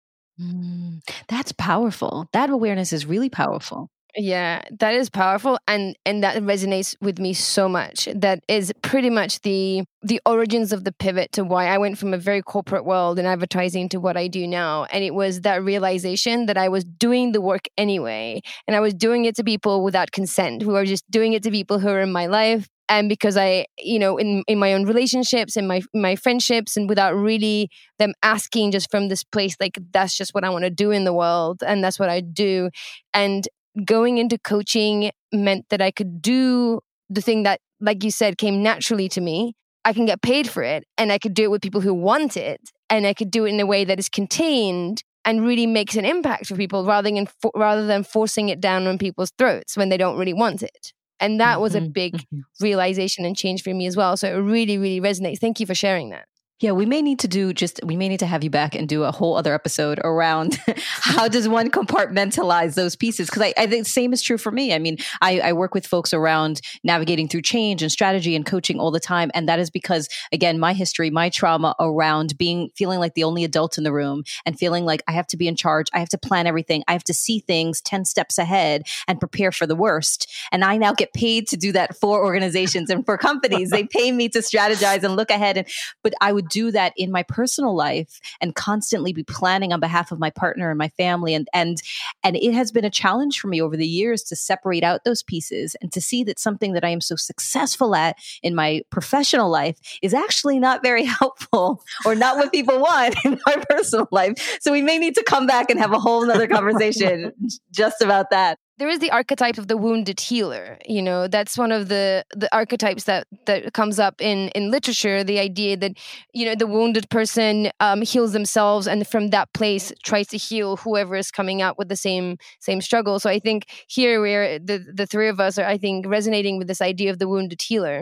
[0.41, 2.29] Mm, that's powerful.
[2.33, 3.91] That awareness is really powerful.
[4.17, 8.09] Yeah, that is powerful and and that resonates with me so much.
[8.15, 12.13] That is pretty much the the origins of the pivot to why I went from
[12.13, 14.87] a very corporate world in advertising to what I do now.
[14.87, 18.95] And it was that realization that I was doing the work anyway and I was
[18.95, 22.01] doing it to people without consent, who are just doing it to people who are
[22.01, 25.81] in my life and because i you know in in my own relationships and my
[25.95, 30.45] my friendships and without really them asking just from this place like that's just what
[30.45, 32.69] i want to do in the world and that's what i do.
[33.15, 33.49] And
[33.85, 38.63] going into coaching meant that i could do the thing that like you said came
[38.63, 39.55] naturally to me.
[39.83, 42.37] I can get paid for it and i could do it with people who want
[42.37, 45.97] it and i could do it in a way that is contained and really makes
[45.97, 49.89] an impact for people rather than rather than forcing it down on people's throats when
[49.89, 52.41] they don't really want it and that was a mm-hmm, big mm-hmm.
[52.61, 54.17] realization and change for me as well.
[54.17, 55.39] So it really, really resonates.
[55.39, 56.27] Thank you for sharing that.
[56.61, 58.87] Yeah, we may need to do just we may need to have you back and
[58.87, 63.67] do a whole other episode around how does one compartmentalize those pieces because I, I,
[63.67, 64.75] think the same is true for me.
[64.75, 68.79] I mean, I, I, work with folks around navigating through change and strategy and coaching
[68.79, 72.99] all the time, and that is because again, my history, my trauma around being feeling
[72.99, 75.57] like the only adult in the room and feeling like I have to be in
[75.57, 79.19] charge, I have to plan everything, I have to see things ten steps ahead and
[79.19, 80.31] prepare for the worst.
[80.53, 83.71] And I now get paid to do that for organizations and for companies.
[83.71, 85.67] they pay me to strategize and look ahead, and
[86.03, 90.13] but I would do that in my personal life and constantly be planning on behalf
[90.13, 91.83] of my partner and my family and and
[92.23, 95.23] and it has been a challenge for me over the years to separate out those
[95.23, 99.51] pieces and to see that something that I am so successful at in my professional
[99.51, 104.59] life is actually not very helpful or not what people want in my personal life.
[104.61, 107.33] So we may need to come back and have a whole nother conversation
[107.73, 111.29] just about that there is the archetype of the wounded healer you know?
[111.29, 115.77] That's one of the the archetypes that that comes up in in literature the idea
[115.77, 115.93] that
[116.33, 120.79] you know the wounded person um, heals themselves and from that place tries to heal
[120.79, 123.21] whoever is coming out with the same same struggle.
[123.21, 126.69] So i think here we're the the three of us are i think resonating with
[126.69, 127.99] this idea of the wounded healer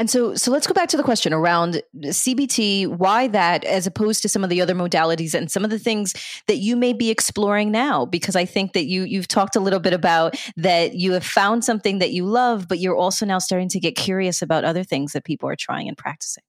[0.00, 2.86] and so, so let's go back to the question around CBT.
[2.86, 6.14] Why that, as opposed to some of the other modalities and some of the things
[6.46, 8.06] that you may be exploring now?
[8.06, 11.66] Because I think that you you've talked a little bit about that you have found
[11.66, 15.12] something that you love, but you're also now starting to get curious about other things
[15.12, 16.44] that people are trying and practicing.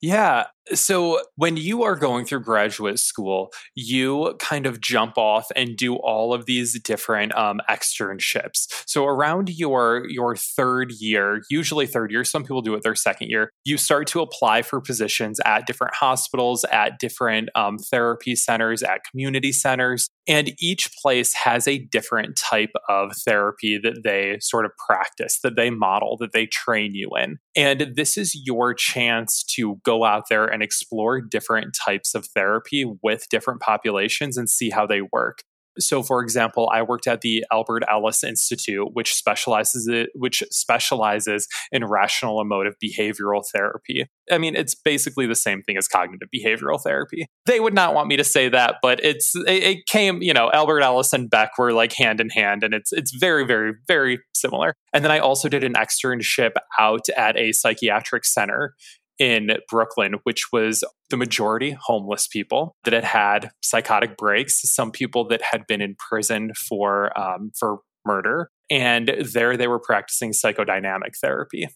[0.00, 0.44] Yeah.
[0.74, 5.94] So when you are going through graduate school, you kind of jump off and do
[5.96, 8.66] all of these different um, externships.
[8.86, 13.28] So around your your third year, usually third year, some people do it their second
[13.28, 13.50] year.
[13.64, 19.02] You start to apply for positions at different hospitals, at different um, therapy centers, at
[19.10, 24.72] community centers, and each place has a different type of therapy that they sort of
[24.84, 27.38] practice, that they model, that they train you in.
[27.54, 32.90] And this is your chance to go out there and explore different types of therapy
[33.02, 35.42] with different populations and see how they work.
[35.78, 41.46] So, for example, I worked at the Albert Ellis Institute, which specializes it, which specializes
[41.70, 44.06] in rational emotive behavioral therapy.
[44.30, 47.26] I mean, it's basically the same thing as cognitive behavioral therapy.
[47.44, 50.50] They would not want me to say that, but it's it, it came, you know,
[50.50, 54.20] Albert Ellis and Beck were like hand in hand, and it's it's very, very, very
[54.34, 54.72] similar.
[54.94, 58.74] And then I also did an externship out at a psychiatric center
[59.18, 65.26] in Brooklyn, which was the majority homeless people that had had psychotic breaks, some people
[65.28, 71.16] that had been in prison for um, for murder, and there they were practicing psychodynamic
[71.20, 71.68] therapy.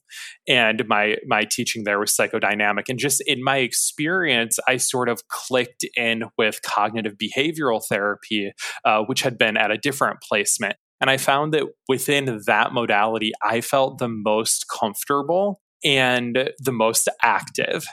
[0.48, 5.26] And my my teaching there was psychodynamic, and just in my experience, I sort of
[5.28, 8.52] clicked in with cognitive behavioral therapy,
[8.84, 10.76] uh, which had been at a different placement.
[11.00, 17.08] And I found that within that modality, I felt the most comfortable and the most
[17.22, 17.84] active.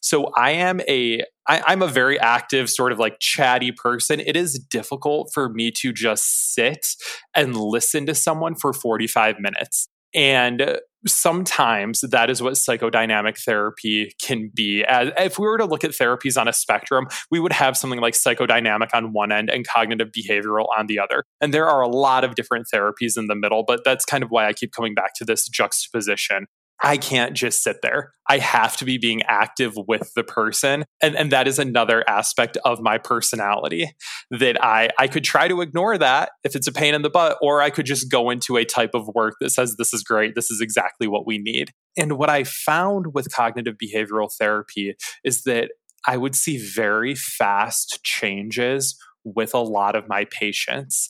[0.00, 4.20] So I am a I, I'm a very active, sort of like chatty person.
[4.20, 6.86] It is difficult for me to just sit
[7.34, 9.88] and listen to someone for 45 minutes.
[10.14, 14.84] And sometimes that is what psychodynamic therapy can be.
[14.84, 18.00] As, if we were to look at therapies on a spectrum, we would have something
[18.00, 21.24] like psychodynamic on one end and cognitive behavioral on the other.
[21.40, 24.30] And there are a lot of different therapies in the middle, but that's kind of
[24.30, 26.46] why I keep coming back to this juxtaposition.
[26.84, 28.12] I can't just sit there.
[28.28, 30.84] I have to be being active with the person.
[31.02, 33.90] And, and that is another aspect of my personality
[34.30, 37.38] that I, I could try to ignore that if it's a pain in the butt,
[37.40, 40.34] or I could just go into a type of work that says, this is great.
[40.34, 41.70] This is exactly what we need.
[41.96, 44.94] And what I found with cognitive behavioral therapy
[45.24, 45.70] is that
[46.06, 51.08] I would see very fast changes with a lot of my patients.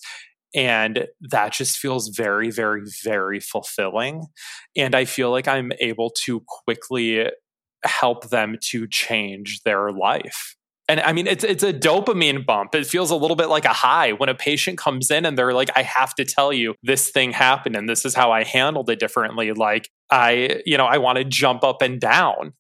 [0.55, 4.27] And that just feels very, very, very fulfilling.
[4.77, 7.29] And I feel like I'm able to quickly
[7.85, 10.57] help them to change their life.
[10.89, 12.75] And I mean, it's it's a dopamine bump.
[12.75, 15.55] It feels a little bit like a high when a patient comes in and they're
[15.55, 18.91] like, "I have to tell you this thing happened, and this is how I handled
[18.91, 22.53] it differently." Like I, you know, I want to jump up and down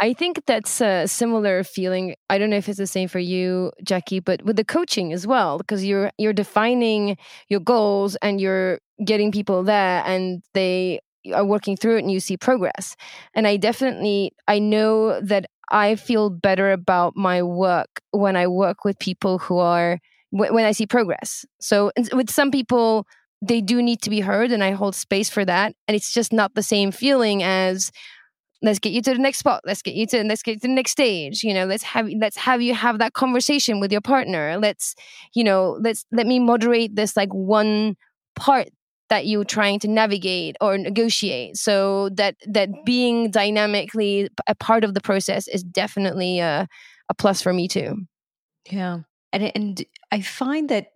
[0.00, 2.14] I think that's a similar feeling.
[2.30, 5.26] I don't know if it's the same for you, Jackie, but with the coaching as
[5.26, 7.16] well, because you're you're defining
[7.48, 11.00] your goals and you're getting people there, and they
[11.34, 12.94] are working through it, and you see progress.
[13.34, 18.84] And I definitely I know that I feel better about my work when I work
[18.84, 19.98] with people who are
[20.30, 21.44] when I see progress.
[21.60, 23.04] So with some people,
[23.42, 26.32] they do need to be heard, and I hold space for that, and it's just
[26.32, 27.90] not the same feeling as
[28.62, 29.62] let's get you to the next spot.
[29.64, 31.42] Let's get you to let's get to the next stage.
[31.44, 34.58] You know let's have let's have you have that conversation with your partner.
[34.58, 34.94] Let's
[35.34, 37.96] you know let's let me moderate this like one
[38.36, 38.68] part
[39.10, 41.56] that you're trying to navigate or negotiate.
[41.56, 46.68] So that that being dynamically a part of the process is definitely a,
[47.08, 47.96] a plus for me too.
[48.70, 49.00] Yeah.
[49.32, 50.86] And and i find that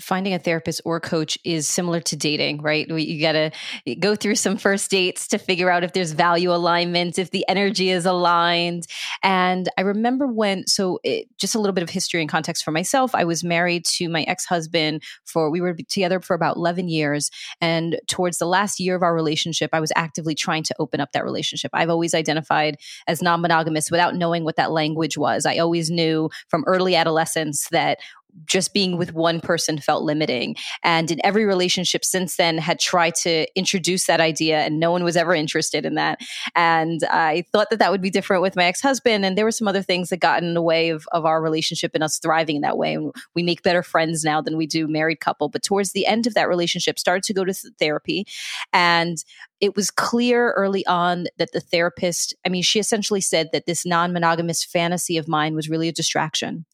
[0.00, 2.88] finding a therapist or coach is similar to dating, right?
[2.88, 3.50] You got to
[3.86, 7.44] eh, go through some first dates to figure out if there's value alignment, if the
[7.48, 8.86] energy is aligned.
[9.22, 12.70] And I remember when, so it, just a little bit of history and context for
[12.70, 13.14] myself.
[13.14, 17.30] I was married to my ex husband for, we were together for about 11 years.
[17.60, 21.12] And towards the last year of our relationship, I was actively trying to open up
[21.12, 21.70] that relationship.
[21.72, 25.46] I've always identified as non monogamous without knowing what that language was.
[25.46, 27.98] I always knew from early adolescence that
[28.44, 30.56] just being with one person felt limiting.
[30.82, 35.04] And in every relationship since then, had tried to introduce that idea, and no one
[35.04, 36.20] was ever interested in that.
[36.54, 39.24] And I thought that that would be different with my ex husband.
[39.24, 41.92] And there were some other things that got in the way of, of our relationship
[41.94, 42.94] and us thriving in that way.
[42.94, 45.48] And we make better friends now than we do married couple.
[45.48, 48.26] But towards the end of that relationship, started to go to therapy.
[48.72, 49.18] And
[49.60, 53.84] it was clear early on that the therapist, I mean, she essentially said that this
[53.84, 56.64] non monogamous fantasy of mine was really a distraction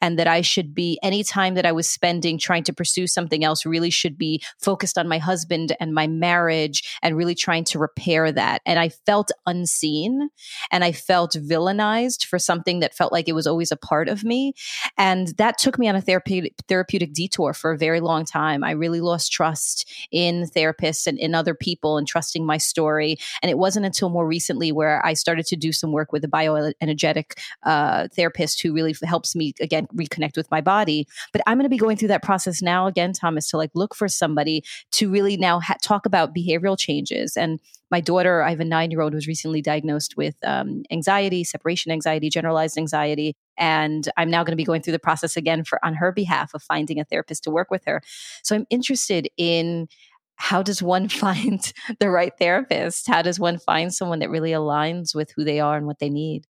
[0.00, 3.44] and that I should be any time that I was spending trying to pursue something
[3.44, 7.78] else really should be focused on my husband and my marriage and really trying to
[7.78, 8.62] repair that.
[8.66, 10.30] And I felt unseen
[10.70, 14.24] and I felt villainized for something that felt like it was always a part of
[14.24, 14.54] me.
[14.96, 18.64] And that took me on a therapeutic therapeutic detour for a very long time.
[18.64, 23.16] I really lost trust in therapists and in other people and trusting my story.
[23.42, 26.28] And it wasn't until more recently where I started to do some work with a
[26.28, 31.64] bioenergetic uh, therapist who really helps me again reconnect with my body but i'm going
[31.64, 35.10] to be going through that process now again thomas to like look for somebody to
[35.10, 39.00] really now ha- talk about behavioral changes and my daughter i have a nine year
[39.00, 44.52] old was recently diagnosed with um, anxiety separation anxiety generalized anxiety and i'm now going
[44.52, 47.44] to be going through the process again for on her behalf of finding a therapist
[47.44, 48.02] to work with her
[48.42, 49.88] so i'm interested in
[50.36, 53.08] how does one find the right therapist?
[53.08, 56.10] How does one find someone that really aligns with who they are and what they
[56.10, 56.46] need?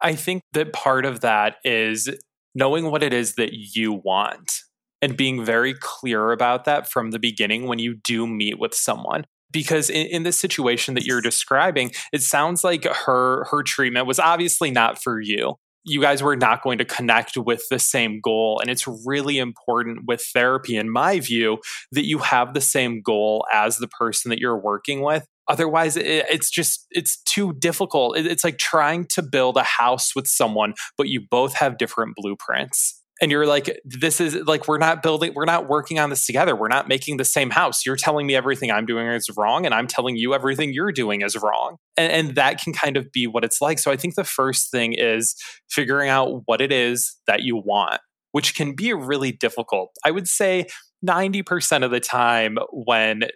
[0.00, 2.10] I think that part of that is
[2.54, 4.60] knowing what it is that you want
[5.02, 9.24] and being very clear about that from the beginning when you do meet with someone
[9.50, 14.18] because in, in this situation that you're describing it sounds like her her treatment was
[14.18, 18.58] obviously not for you you guys were not going to connect with the same goal.
[18.60, 21.58] And it's really important with therapy, in my view,
[21.92, 25.26] that you have the same goal as the person that you're working with.
[25.48, 28.16] Otherwise, it's just, it's too difficult.
[28.16, 33.00] It's like trying to build a house with someone, but you both have different blueprints.
[33.22, 36.56] And you're like this is like we're not building we're not working on this together.
[36.56, 37.86] We're not making the same house.
[37.86, 41.22] You're telling me everything i'm doing is wrong and i'm telling you everything you're doing
[41.22, 41.76] is wrong.
[41.96, 43.78] And, and that can kind of be what it's like.
[43.78, 45.36] So i think the first thing is
[45.70, 48.00] figuring out what it is that you want
[48.34, 49.96] which can be really difficult.
[50.04, 50.66] I would say
[51.06, 53.26] 90% of the time when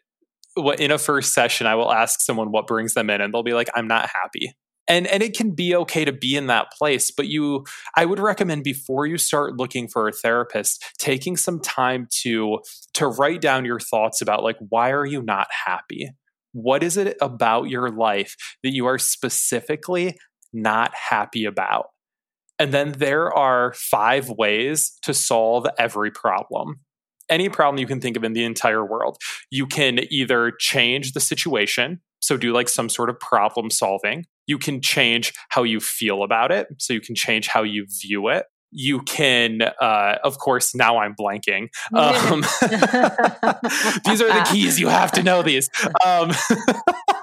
[0.79, 3.55] in a first session i will ask someone what brings them in and they'll be
[3.55, 4.53] like i'm not happy.
[4.91, 8.19] And and it can be okay to be in that place but you i would
[8.19, 12.61] recommend before you start looking for a therapist taking some time to
[12.95, 16.11] to write down your thoughts about like why are you not happy?
[16.53, 20.19] What is it about your life that you are specifically
[20.53, 21.89] not happy about?
[22.59, 26.81] And then there are five ways to solve every problem
[27.31, 29.19] any problem you can think of in the entire world
[29.51, 34.27] you can either change the situation so do like some sort of problem solving.
[34.47, 36.69] You can change how you feel about it.
[36.79, 38.47] So you can change how you view it.
[38.71, 41.69] You can, uh, of course, now I'm blanking.
[41.95, 42.43] Um,
[44.05, 44.79] these are the keys.
[44.79, 45.71] You have to know these.
[46.05, 46.33] Um,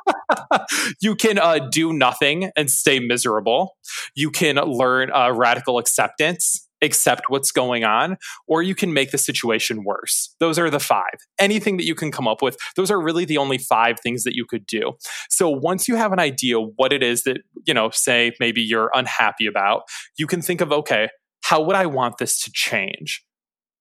[1.01, 3.77] you can uh, do nothing and stay miserable.
[4.15, 8.17] You can learn uh, radical acceptance accept what's going on,
[8.47, 10.35] or you can make the situation worse.
[10.39, 11.17] Those are the five.
[11.39, 14.35] Anything that you can come up with, those are really the only five things that
[14.35, 14.93] you could do.
[15.29, 18.91] So once you have an idea what it is that, you know, say maybe you're
[18.93, 19.83] unhappy about,
[20.17, 21.09] you can think of, okay,
[21.43, 23.23] how would I want this to change?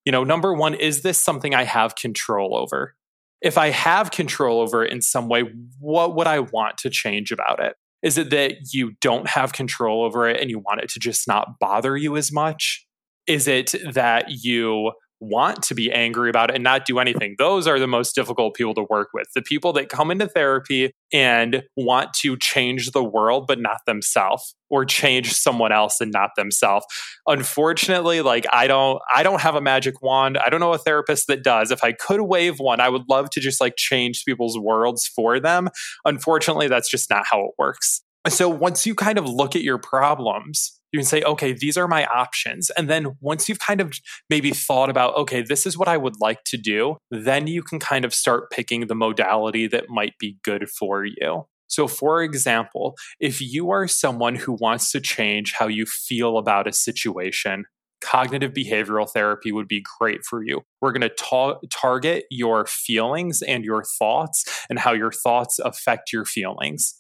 [0.05, 2.95] You know, number one, is this something I have control over?
[3.41, 5.45] If I have control over it in some way,
[5.79, 7.75] what would I want to change about it?
[8.05, 11.27] Is it that you don't have control over it and you want it to just
[11.27, 12.87] not bother you as much?
[13.27, 14.93] Is it that you
[15.29, 17.35] want to be angry about it and not do anything.
[17.39, 19.27] Those are the most difficult people to work with.
[19.35, 24.55] The people that come into therapy and want to change the world, but not themselves
[24.71, 26.87] or change someone else and not themselves.
[27.27, 30.39] Unfortunately, like I don't I don't have a magic wand.
[30.39, 31.71] I don't know a therapist that does.
[31.71, 35.41] If I could wave one, I would love to just like change people's worlds for
[35.41, 35.69] them.
[36.05, 38.03] Unfortunately, that's just not how it works.
[38.29, 41.89] So once you kind of look at your problems you can say, okay, these are
[41.89, 42.71] my options.
[42.71, 43.95] And then once you've kind of
[44.31, 47.81] maybe thought about, okay, this is what I would like to do, then you can
[47.81, 51.49] kind of start picking the modality that might be good for you.
[51.67, 56.69] So, for example, if you are someone who wants to change how you feel about
[56.69, 57.65] a situation,
[58.01, 60.61] cognitive behavioral therapy would be great for you.
[60.81, 66.13] We're going to ta- target your feelings and your thoughts and how your thoughts affect
[66.13, 66.95] your feelings.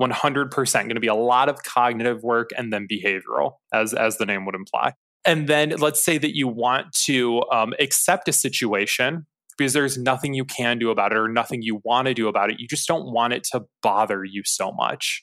[0.00, 4.26] 100% going to be a lot of cognitive work and then behavioral as as the
[4.26, 4.92] name would imply.
[5.24, 9.26] And then let's say that you want to um, accept a situation
[9.56, 12.50] because there's nothing you can do about it or nothing you want to do about
[12.50, 15.22] it you just don't want it to bother you so much.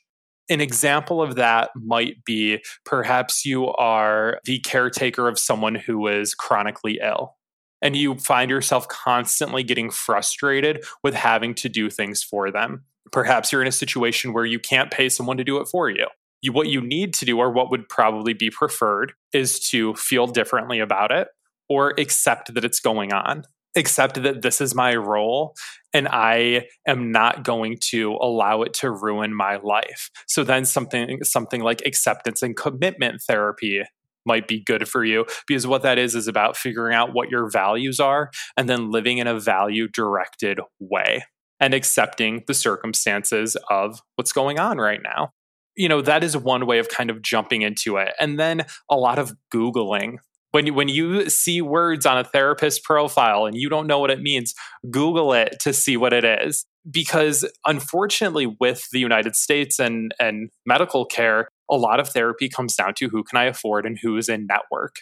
[0.49, 6.33] An example of that might be perhaps you are the caretaker of someone who is
[6.33, 7.35] chronically ill
[7.81, 13.51] and you find yourself constantly getting frustrated with having to do things for them Perhaps
[13.51, 16.07] you're in a situation where you can't pay someone to do it for you.
[16.41, 16.51] you.
[16.51, 16.87] What you mm-hmm.
[16.87, 21.27] need to do, or what would probably be preferred, is to feel differently about it
[21.69, 23.43] or accept that it's going on.
[23.77, 25.55] Accept that this is my role
[25.93, 30.09] and I am not going to allow it to ruin my life.
[30.27, 33.83] So then something something like acceptance and commitment therapy
[34.25, 37.49] might be good for you because what that is is about figuring out what your
[37.49, 41.23] values are and then living in a value directed way
[41.61, 45.31] and accepting the circumstances of what's going on right now.
[45.77, 48.13] You know, that is one way of kind of jumping into it.
[48.19, 50.17] And then a lot of Googling.
[50.49, 54.11] When you, when you see words on a therapist profile and you don't know what
[54.11, 54.53] it means,
[54.89, 56.65] Google it to see what it is.
[56.89, 62.75] Because unfortunately, with the United States and, and medical care, a lot of therapy comes
[62.75, 64.95] down to who can I afford and who is in network.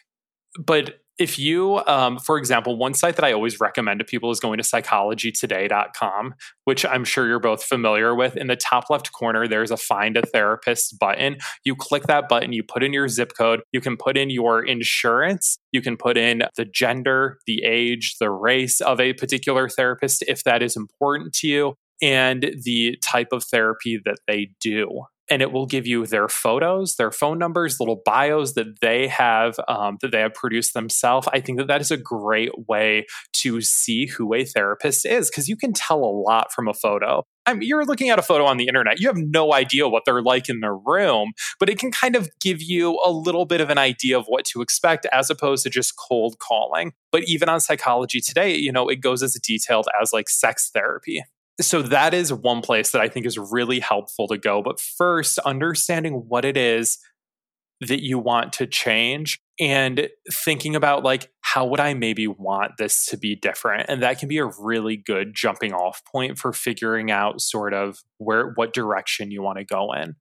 [0.59, 4.39] But if you, um, for example, one site that I always recommend to people is
[4.39, 8.37] going to psychologytoday.com, which I'm sure you're both familiar with.
[8.37, 11.37] In the top left corner, there's a find a therapist button.
[11.65, 14.65] You click that button, you put in your zip code, you can put in your
[14.65, 20.23] insurance, you can put in the gender, the age, the race of a particular therapist
[20.27, 25.03] if that is important to you, and the type of therapy that they do.
[25.29, 29.55] And it will give you their photos, their phone numbers, little bios that they have
[29.67, 31.27] um, that they have produced themselves.
[31.31, 35.47] I think that that is a great way to see who a therapist is because
[35.47, 37.23] you can tell a lot from a photo.
[37.45, 40.03] I mean, you're looking at a photo on the internet, you have no idea what
[40.05, 43.59] they're like in their room, but it can kind of give you a little bit
[43.59, 46.93] of an idea of what to expect as opposed to just cold calling.
[47.11, 51.23] But even on psychology today, you know, it goes as detailed as like sex therapy
[51.61, 54.61] so that is one place that I think is really helpful to go.
[54.61, 56.97] But first, understanding what it is
[57.81, 63.05] that you want to change and thinking about like how would I maybe want this
[63.05, 67.09] to be different and that can be a really good jumping off point for figuring
[67.09, 70.15] out sort of where what direction you want to go in.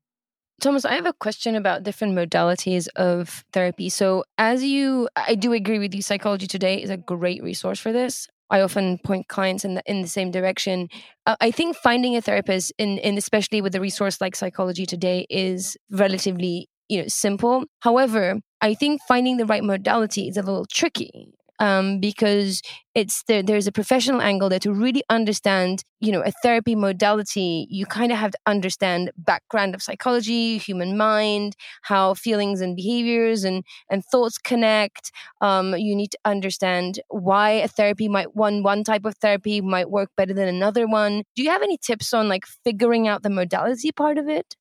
[0.60, 3.88] Thomas, I have a question about different modalities of therapy.
[3.88, 7.92] So, as you, I do agree with you, Psychology Today is a great resource for
[7.92, 8.26] this.
[8.50, 10.88] I often point clients in the in the same direction.
[11.26, 15.26] Uh, I think finding a therapist, in in especially with a resource like Psychology Today,
[15.30, 17.64] is relatively you know simple.
[17.80, 22.62] However, I think finding the right modality is a little tricky um, because
[22.94, 27.66] it's there, there's a professional angle there to really understand you know a therapy modality.
[27.70, 33.44] You kind of have to understand background of psychology human mind how feelings and behaviors
[33.44, 35.10] and and thoughts connect.
[35.40, 39.90] Um, you need to understand why a therapy might one one type of therapy might
[39.90, 41.22] work better than another one.
[41.36, 44.54] Do you have any tips on like figuring out the modality part of it?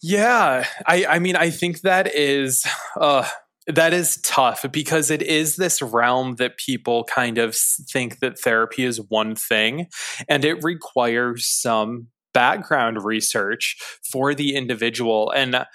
[0.00, 2.64] Yeah i i mean i think that is
[3.00, 3.26] uh
[3.68, 8.84] that is tough because it is this realm that people kind of think that therapy
[8.84, 9.86] is one thing
[10.28, 13.76] and it requires some background research
[14.10, 15.30] for the individual.
[15.30, 15.66] And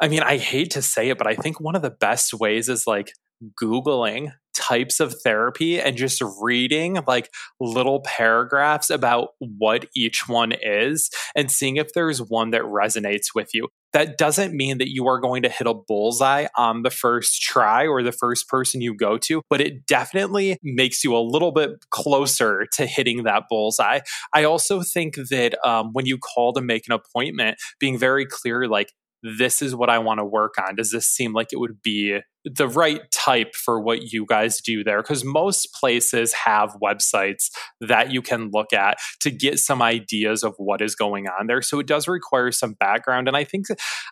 [0.00, 2.68] I mean, I hate to say it, but I think one of the best ways
[2.68, 3.12] is like
[3.60, 11.08] Googling types of therapy and just reading like little paragraphs about what each one is
[11.34, 13.68] and seeing if there's one that resonates with you.
[13.92, 17.86] That doesn't mean that you are going to hit a bullseye on the first try
[17.86, 21.70] or the first person you go to, but it definitely makes you a little bit
[21.90, 24.00] closer to hitting that bullseye.
[24.32, 28.66] I also think that um, when you call to make an appointment, being very clear,
[28.66, 30.76] like, this is what I want to work on.
[30.76, 34.82] Does this seem like it would be the right type for what you guys do
[34.82, 35.00] there?
[35.00, 37.50] Because most places have websites
[37.80, 41.62] that you can look at to get some ideas of what is going on there.
[41.62, 43.28] So it does require some background.
[43.28, 43.66] And I think,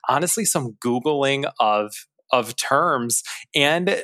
[0.08, 1.92] honestly, some Googling of
[2.33, 3.22] of terms
[3.55, 4.03] and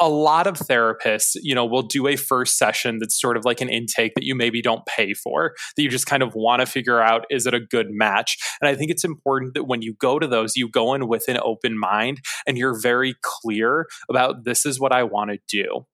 [0.00, 3.60] a lot of therapists you know will do a first session that's sort of like
[3.60, 6.66] an intake that you maybe don't pay for that you just kind of want to
[6.66, 9.94] figure out is it a good match and i think it's important that when you
[10.00, 14.44] go to those you go in with an open mind and you're very clear about
[14.44, 15.84] this is what i want to do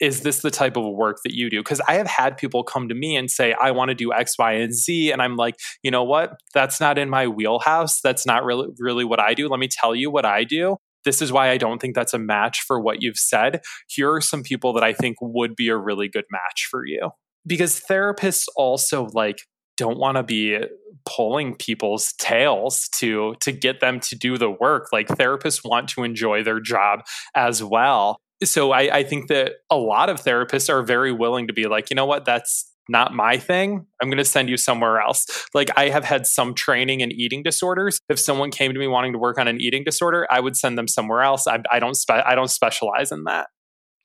[0.00, 1.60] is this the type of work that you do?
[1.60, 4.36] Because I have had people come to me and say, I want to do X,
[4.38, 5.10] Y, and Z.
[5.10, 6.34] And I'm like, you know what?
[6.52, 8.00] That's not in my wheelhouse.
[8.02, 9.48] That's not really, really what I do.
[9.48, 10.76] Let me tell you what I do
[11.06, 13.62] this is why I don't think that's a match for what you've said.
[13.88, 17.12] Here are some people that I think would be a really good match for you.
[17.46, 19.38] Because therapists also like
[19.76, 20.58] don't want to be
[21.04, 24.88] pulling people's tails to to get them to do the work.
[24.92, 27.00] Like therapists want to enjoy their job
[27.34, 28.18] as well.
[28.44, 31.88] So I, I think that a lot of therapists are very willing to be like,
[31.88, 33.86] you know what, that's not my thing.
[34.00, 35.26] I'm going to send you somewhere else.
[35.54, 38.00] Like I have had some training in eating disorders.
[38.08, 40.78] If someone came to me wanting to work on an eating disorder, I would send
[40.78, 41.46] them somewhere else.
[41.46, 43.48] I, I don't spe- I don't specialize in that.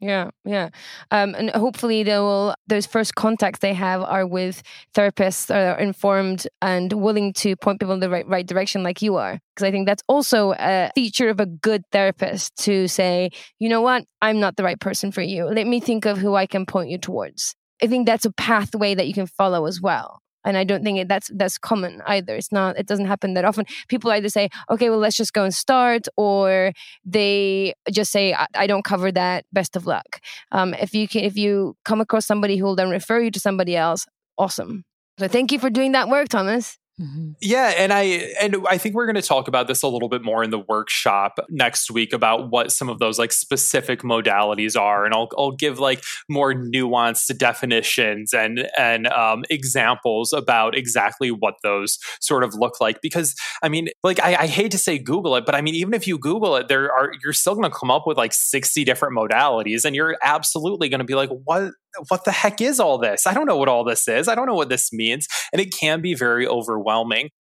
[0.04, 0.70] Yeah, yeah,
[1.12, 2.56] um, and hopefully they will.
[2.66, 4.64] Those first contacts they have are with
[4.96, 9.04] therapists that are informed and willing to point people in the right right direction, like
[9.04, 9.40] you are.
[9.54, 13.30] Because I think that's also a feature of a good therapist to say,
[13.60, 15.46] you know what, I'm not the right person for you.
[15.46, 17.54] Let me think of who I can point you towards.
[17.84, 20.22] I think that's a pathway that you can follow as well.
[20.44, 22.36] And I don't think it, that's that's common either.
[22.36, 22.78] It's not.
[22.78, 23.66] It doesn't happen that often.
[23.90, 26.74] People either say, "Okay, well, let's just go and start," or
[27.06, 29.46] they just say, "I, I don't cover that.
[29.54, 30.20] Best of luck."
[30.52, 33.40] Um, if you can, if you come across somebody who will then refer you to
[33.40, 34.08] somebody else,
[34.38, 34.84] awesome.
[35.20, 36.80] So thank you for doing that work, Thomas.
[37.02, 37.32] Mm-hmm.
[37.42, 38.04] Yeah, and I
[38.40, 40.60] and I think we're going to talk about this a little bit more in the
[40.60, 45.52] workshop next week about what some of those like specific modalities are, and I'll I'll
[45.52, 52.54] give like more nuanced definitions and and um, examples about exactly what those sort of
[52.54, 53.02] look like.
[53.02, 55.96] Because I mean, like I, I hate to say Google it, but I mean even
[55.96, 58.84] if you Google it, there are you're still going to come up with like sixty
[58.84, 61.72] different modalities, and you're absolutely going to be like, what
[62.10, 63.28] what the heck is all this?
[63.28, 64.28] I don't know what all this is.
[64.28, 65.28] I don't know what this means.
[65.52, 66.91] And it can be very overwhelming.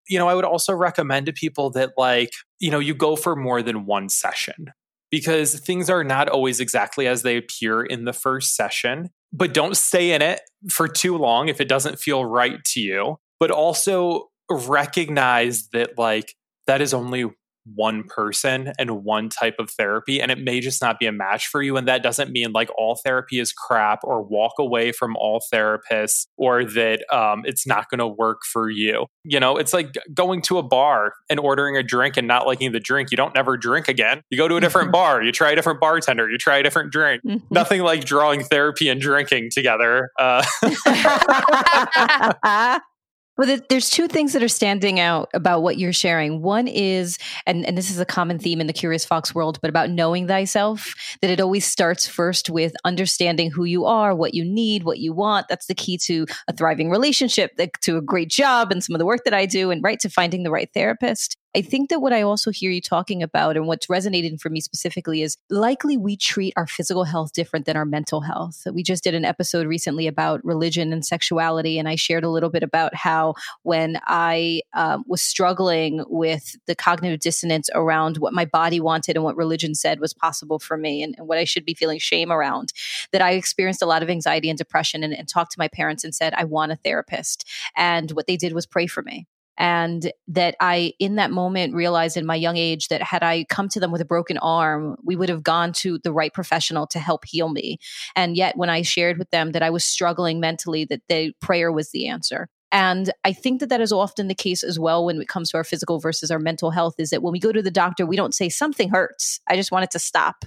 [0.07, 3.35] You know, I would also recommend to people that, like, you know, you go for
[3.35, 4.71] more than one session
[5.09, 9.09] because things are not always exactly as they appear in the first session.
[9.33, 13.17] But don't stay in it for too long if it doesn't feel right to you.
[13.39, 16.35] But also recognize that, like,
[16.67, 17.31] that is only
[17.65, 21.47] one person and one type of therapy and it may just not be a match
[21.47, 25.15] for you and that doesn't mean like all therapy is crap or walk away from
[25.17, 29.05] all therapists or that um, it's not going to work for you.
[29.23, 32.71] You know it's like going to a bar and ordering a drink and not liking
[32.71, 34.21] the drink you don't never drink again.
[34.29, 36.91] You go to a different bar you try a different bartender you try a different
[36.91, 37.21] drink.
[37.25, 37.45] Mm-hmm.
[37.51, 40.43] nothing like drawing therapy and drinking together uh,
[43.37, 46.41] Well, there's two things that are standing out about what you're sharing.
[46.41, 47.17] One is,
[47.47, 50.27] and, and this is a common theme in the Curious Fox world, but about knowing
[50.27, 54.99] thyself, that it always starts first with understanding who you are, what you need, what
[54.99, 55.47] you want.
[55.47, 57.51] That's the key to a thriving relationship,
[57.81, 60.09] to a great job, and some of the work that I do, and right to
[60.09, 61.37] finding the right therapist.
[61.53, 64.61] I think that what I also hear you talking about and what's resonating for me
[64.61, 68.63] specifically is likely we treat our physical health different than our mental health.
[68.71, 72.49] We just did an episode recently about religion and sexuality, and I shared a little
[72.49, 73.33] bit about how
[73.63, 79.25] when I um, was struggling with the cognitive dissonance around what my body wanted and
[79.25, 82.31] what religion said was possible for me and, and what I should be feeling shame
[82.31, 82.71] around,
[83.11, 86.05] that I experienced a lot of anxiety and depression and, and talked to my parents
[86.05, 87.45] and said, I want a therapist.
[87.75, 89.27] And what they did was pray for me
[89.61, 93.69] and that I, in that moment, realized in my young age that had I come
[93.69, 96.97] to them with a broken arm, we would have gone to the right professional to
[96.97, 97.77] help heal me.
[98.15, 101.71] And yet, when I shared with them that I was struggling mentally, that the prayer
[101.71, 102.49] was the answer.
[102.71, 105.57] And I think that that is often the case as well when it comes to
[105.57, 108.15] our physical versus our mental health is that when we go to the doctor, we
[108.15, 109.41] don't say something hurts.
[109.47, 110.43] I just want it to stop.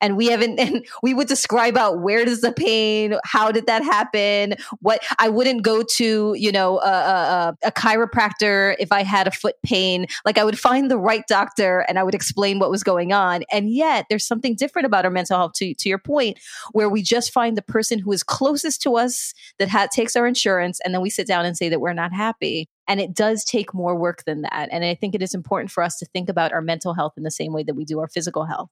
[0.00, 3.82] And we haven't, and we would describe out where does the pain, how did that
[3.82, 4.54] happen?
[4.80, 9.30] What I wouldn't go to, you know, a, a, a chiropractor if I had a
[9.30, 10.06] foot pain.
[10.24, 13.44] Like I would find the right doctor and I would explain what was going on.
[13.50, 16.38] And yet there's something different about our mental health to, to your point,
[16.72, 20.26] where we just find the person who is closest to us that ha- takes our
[20.26, 22.68] insurance and then we sit down and say that we're not happy.
[22.88, 24.68] And it does take more work than that.
[24.70, 27.24] And I think it is important for us to think about our mental health in
[27.24, 28.70] the same way that we do our physical health.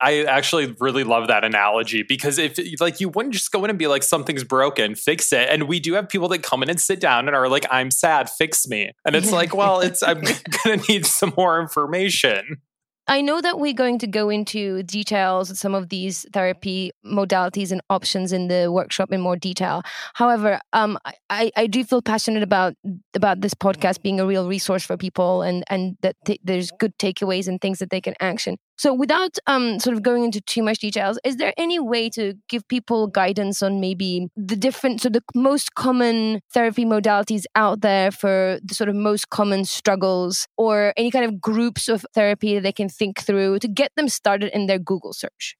[0.00, 3.78] I actually really love that analogy because if like you wouldn't just go in and
[3.78, 5.48] be like something's broken, fix it.
[5.48, 7.90] And we do have people that come in and sit down and are like, I'm
[7.90, 8.90] sad, fix me.
[9.04, 10.22] And it's like, well, it's I'm
[10.64, 12.60] gonna need some more information.
[13.06, 17.70] I know that we're going to go into details of some of these therapy modalities
[17.70, 19.82] and options in the workshop in more detail.
[20.14, 22.74] However, um, I, I do feel passionate about
[23.14, 26.96] about this podcast being a real resource for people and and that th- there's good
[26.98, 28.56] takeaways and things that they can action.
[28.76, 32.34] So, without um, sort of going into too much details, is there any way to
[32.48, 38.10] give people guidance on maybe the different, so the most common therapy modalities out there
[38.10, 42.62] for the sort of most common struggles, or any kind of groups of therapy that
[42.62, 45.56] they can think through to get them started in their Google search?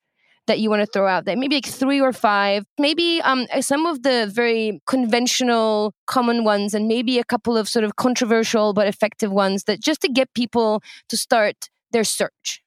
[0.46, 3.86] that you want to throw out there maybe like three or five maybe um, some
[3.86, 8.86] of the very conventional common ones and maybe a couple of sort of controversial but
[8.86, 12.60] effective ones that just to get people to start their search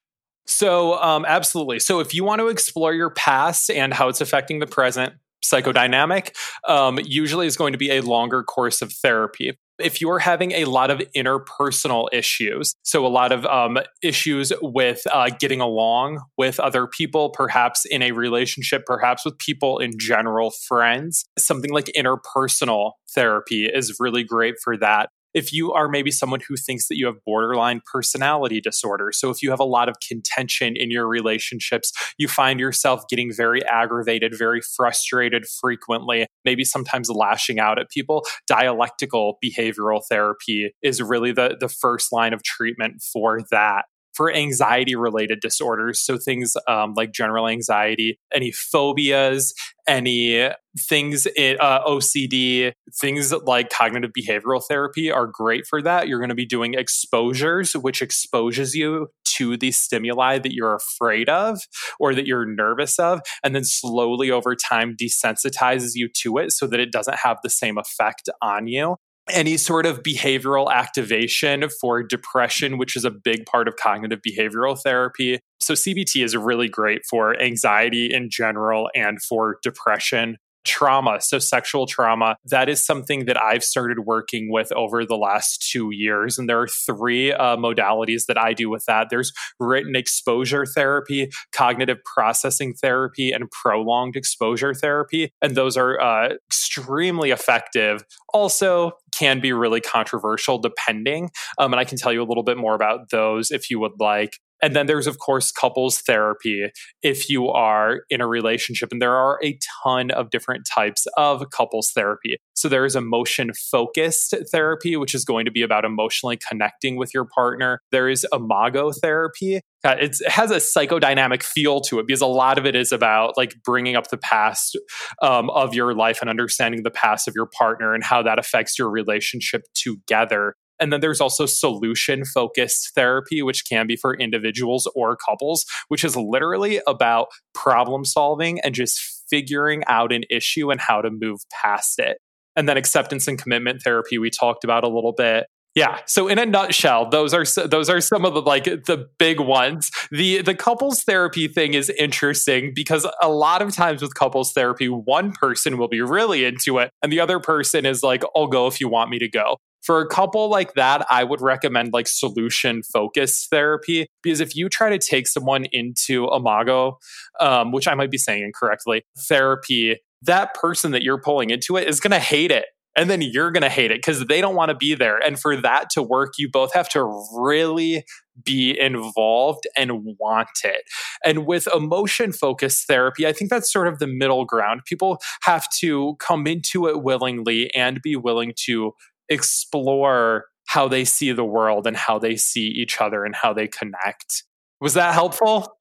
[0.48, 1.80] So, um, absolutely.
[1.80, 6.36] So, if you want to explore your past and how it's affecting the present, psychodynamic
[6.68, 9.58] um, usually is going to be a longer course of therapy.
[9.80, 14.52] If you are having a lot of interpersonal issues, so a lot of um, issues
[14.60, 19.92] with uh, getting along with other people, perhaps in a relationship, perhaps with people in
[20.00, 26.10] general, friends, something like interpersonal therapy is really great for that if you are maybe
[26.10, 29.88] someone who thinks that you have borderline personality disorder, so if you have a lot
[29.88, 36.64] of contention in your relationships, you find yourself getting very aggravated, very frustrated frequently, maybe
[36.64, 42.42] sometimes lashing out at people, dialectical behavioral therapy is really the, the first line of
[42.42, 43.86] treatment for that
[44.18, 46.02] for anxiety related disorders.
[46.02, 49.54] So things um, like general anxiety, any phobias,
[49.88, 50.50] any
[50.80, 56.08] things, in, uh, OCD, things like cognitive behavioral therapy are great for that.
[56.08, 61.30] You're going to be doing exposures, which exposes you to the stimuli that you're afraid
[61.30, 61.62] of
[62.00, 66.66] or that you're nervous of, and then slowly over time desensitizes you to it so
[66.66, 68.98] that it doesn't have the same effect on you
[69.30, 74.80] any sort of behavioral activation for depression, which is a big part of cognitive behavioral
[74.82, 75.40] therapy.
[75.60, 80.38] So, CBT is really great for anxiety in general and for depression.
[80.68, 85.68] Trauma, so sexual trauma, that is something that I've started working with over the last
[85.72, 86.38] two years.
[86.38, 91.30] And there are three uh, modalities that I do with that there's written exposure therapy,
[91.52, 95.32] cognitive processing therapy, and prolonged exposure therapy.
[95.42, 98.04] And those are uh, extremely effective.
[98.34, 101.32] Also, can be really controversial depending.
[101.58, 104.00] Um, and I can tell you a little bit more about those if you would
[104.00, 104.38] like.
[104.62, 106.72] And then there's, of course, couples therapy
[107.04, 108.90] if you are in a relationship.
[108.92, 112.38] And there are a ton of different types of couples therapy.
[112.54, 117.14] So there is emotion focused therapy, which is going to be about emotionally connecting with
[117.14, 117.80] your partner.
[117.92, 119.62] There is imago therapy.
[119.84, 123.38] Uh, it has a psychodynamic feel to it because a lot of it is about
[123.38, 124.78] like bringing up the past
[125.22, 128.80] um, of your life and understanding the past of your partner and how that affects
[128.80, 130.56] your relationship together.
[130.80, 136.04] And then there's also solution focused therapy, which can be for individuals or couples, which
[136.04, 139.00] is literally about problem solving and just
[139.30, 142.20] figuring out an issue and how to move past it.
[142.56, 145.48] And then acceptance and commitment therapy, we talked about a little bit.
[145.78, 146.00] Yeah.
[146.08, 149.92] So in a nutshell, those are those are some of the like the big ones.
[150.10, 154.88] The the couples therapy thing is interesting because a lot of times with couples therapy,
[154.88, 158.66] one person will be really into it and the other person is like, "I'll go
[158.66, 162.08] if you want me to go." For a couple like that, I would recommend like
[162.08, 166.98] solution focused therapy because if you try to take someone into Imago,
[167.40, 171.88] um, which I might be saying incorrectly, therapy, that person that you're pulling into it
[171.88, 172.66] is going to hate it
[172.98, 175.18] and then you're going to hate it because they don't want to be there.
[175.20, 177.04] And for that to work, you both have to
[177.38, 178.04] really
[178.44, 180.82] be involved and want it.
[181.24, 184.82] And with emotion focused therapy, I think that's sort of the middle ground.
[184.86, 188.94] People have to come into it willingly and be willing to
[189.30, 193.68] explore how they see the world and how they see each other and how they
[193.68, 194.44] connect.
[194.82, 195.77] Was that helpful?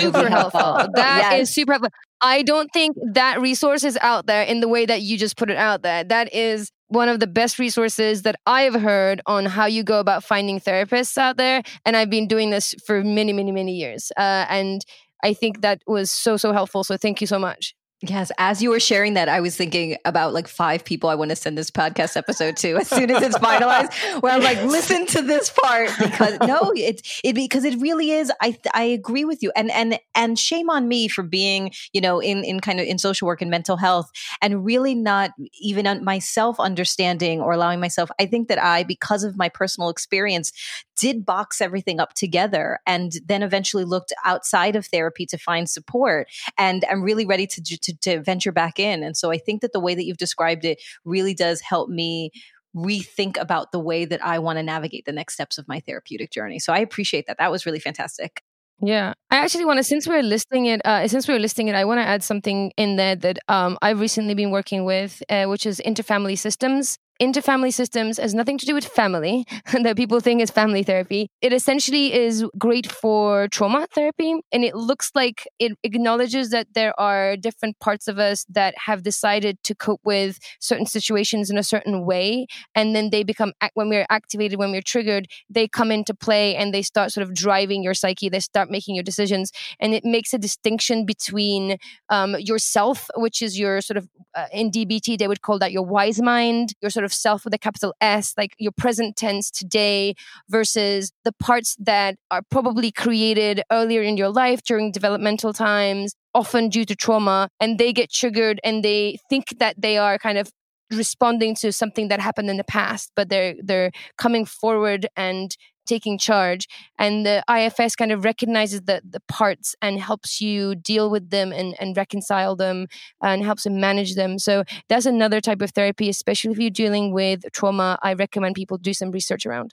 [0.00, 0.88] Super helpful.
[0.94, 1.42] That yes.
[1.42, 1.90] is super helpful.
[2.20, 5.50] I don't think that resource is out there in the way that you just put
[5.50, 6.04] it out there.
[6.04, 10.24] That is one of the best resources that I've heard on how you go about
[10.24, 11.62] finding therapists out there.
[11.84, 14.12] And I've been doing this for many, many, many years.
[14.16, 14.82] Uh, and
[15.22, 16.84] I think that was so, so helpful.
[16.84, 17.74] So thank you so much.
[18.02, 21.30] Yes, as you were sharing that, I was thinking about like five people I want
[21.30, 23.90] to send this podcast episode to as soon as it's finalized.
[24.22, 28.30] where I'm like, listen to this part because no, it's it because it really is.
[28.42, 32.20] I I agree with you, and and and shame on me for being you know
[32.20, 34.10] in in kind of in social work and mental health
[34.42, 35.30] and really not
[35.62, 38.10] even myself understanding or allowing myself.
[38.20, 40.52] I think that I because of my personal experience
[40.96, 46.28] did box everything up together and then eventually looked outside of therapy to find support
[46.58, 49.02] and I'm really ready to, to, to venture back in.
[49.02, 52.30] And so I think that the way that you've described it really does help me
[52.74, 56.30] rethink about the way that I want to navigate the next steps of my therapeutic
[56.30, 56.58] journey.
[56.58, 57.38] So I appreciate that.
[57.38, 58.42] That was really fantastic.
[58.82, 61.86] Yeah, I actually want to since we're listing it, uh, since we're listing it, I
[61.86, 65.64] want to add something in there that um, I've recently been working with, uh, which
[65.64, 69.46] is internal family systems internal family systems has nothing to do with family
[69.82, 71.28] that people think is family therapy.
[71.40, 74.40] It essentially is great for trauma therapy.
[74.52, 79.02] And it looks like it acknowledges that there are different parts of us that have
[79.02, 82.46] decided to cope with certain situations in a certain way.
[82.74, 86.74] And then they become, when we're activated, when we're triggered, they come into play and
[86.74, 88.28] they start sort of driving your psyche.
[88.28, 89.52] They start making your decisions.
[89.80, 94.70] And it makes a distinction between um, yourself, which is your sort of, uh, in
[94.70, 97.94] DBT, they would call that your wise mind, your sort of self with a capital
[98.00, 100.14] S, like your present tense today
[100.48, 106.68] versus the parts that are probably created earlier in your life during developmental times, often
[106.68, 110.50] due to trauma, and they get triggered and they think that they are kind of
[110.92, 115.56] responding to something that happened in the past but they're they're coming forward and
[115.86, 116.66] taking charge
[116.98, 121.52] and the IFS kind of recognizes the, the parts and helps you deal with them
[121.52, 122.86] and, and reconcile them
[123.22, 126.70] uh, and helps you manage them so that's another type of therapy especially if you're
[126.70, 129.72] dealing with trauma i recommend people do some research around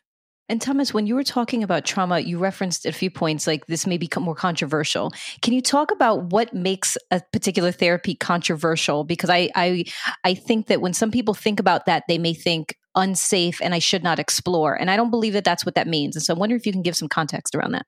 [0.49, 3.87] and Thomas, when you were talking about trauma, you referenced a few points like this
[3.87, 5.11] may become more controversial.
[5.41, 9.05] Can you talk about what makes a particular therapy controversial?
[9.05, 9.85] Because I, I,
[10.25, 13.79] I think that when some people think about that, they may think unsafe and I
[13.79, 14.75] should not explore.
[14.75, 16.15] And I don't believe that that's what that means.
[16.15, 17.85] And so I wonder if you can give some context around that.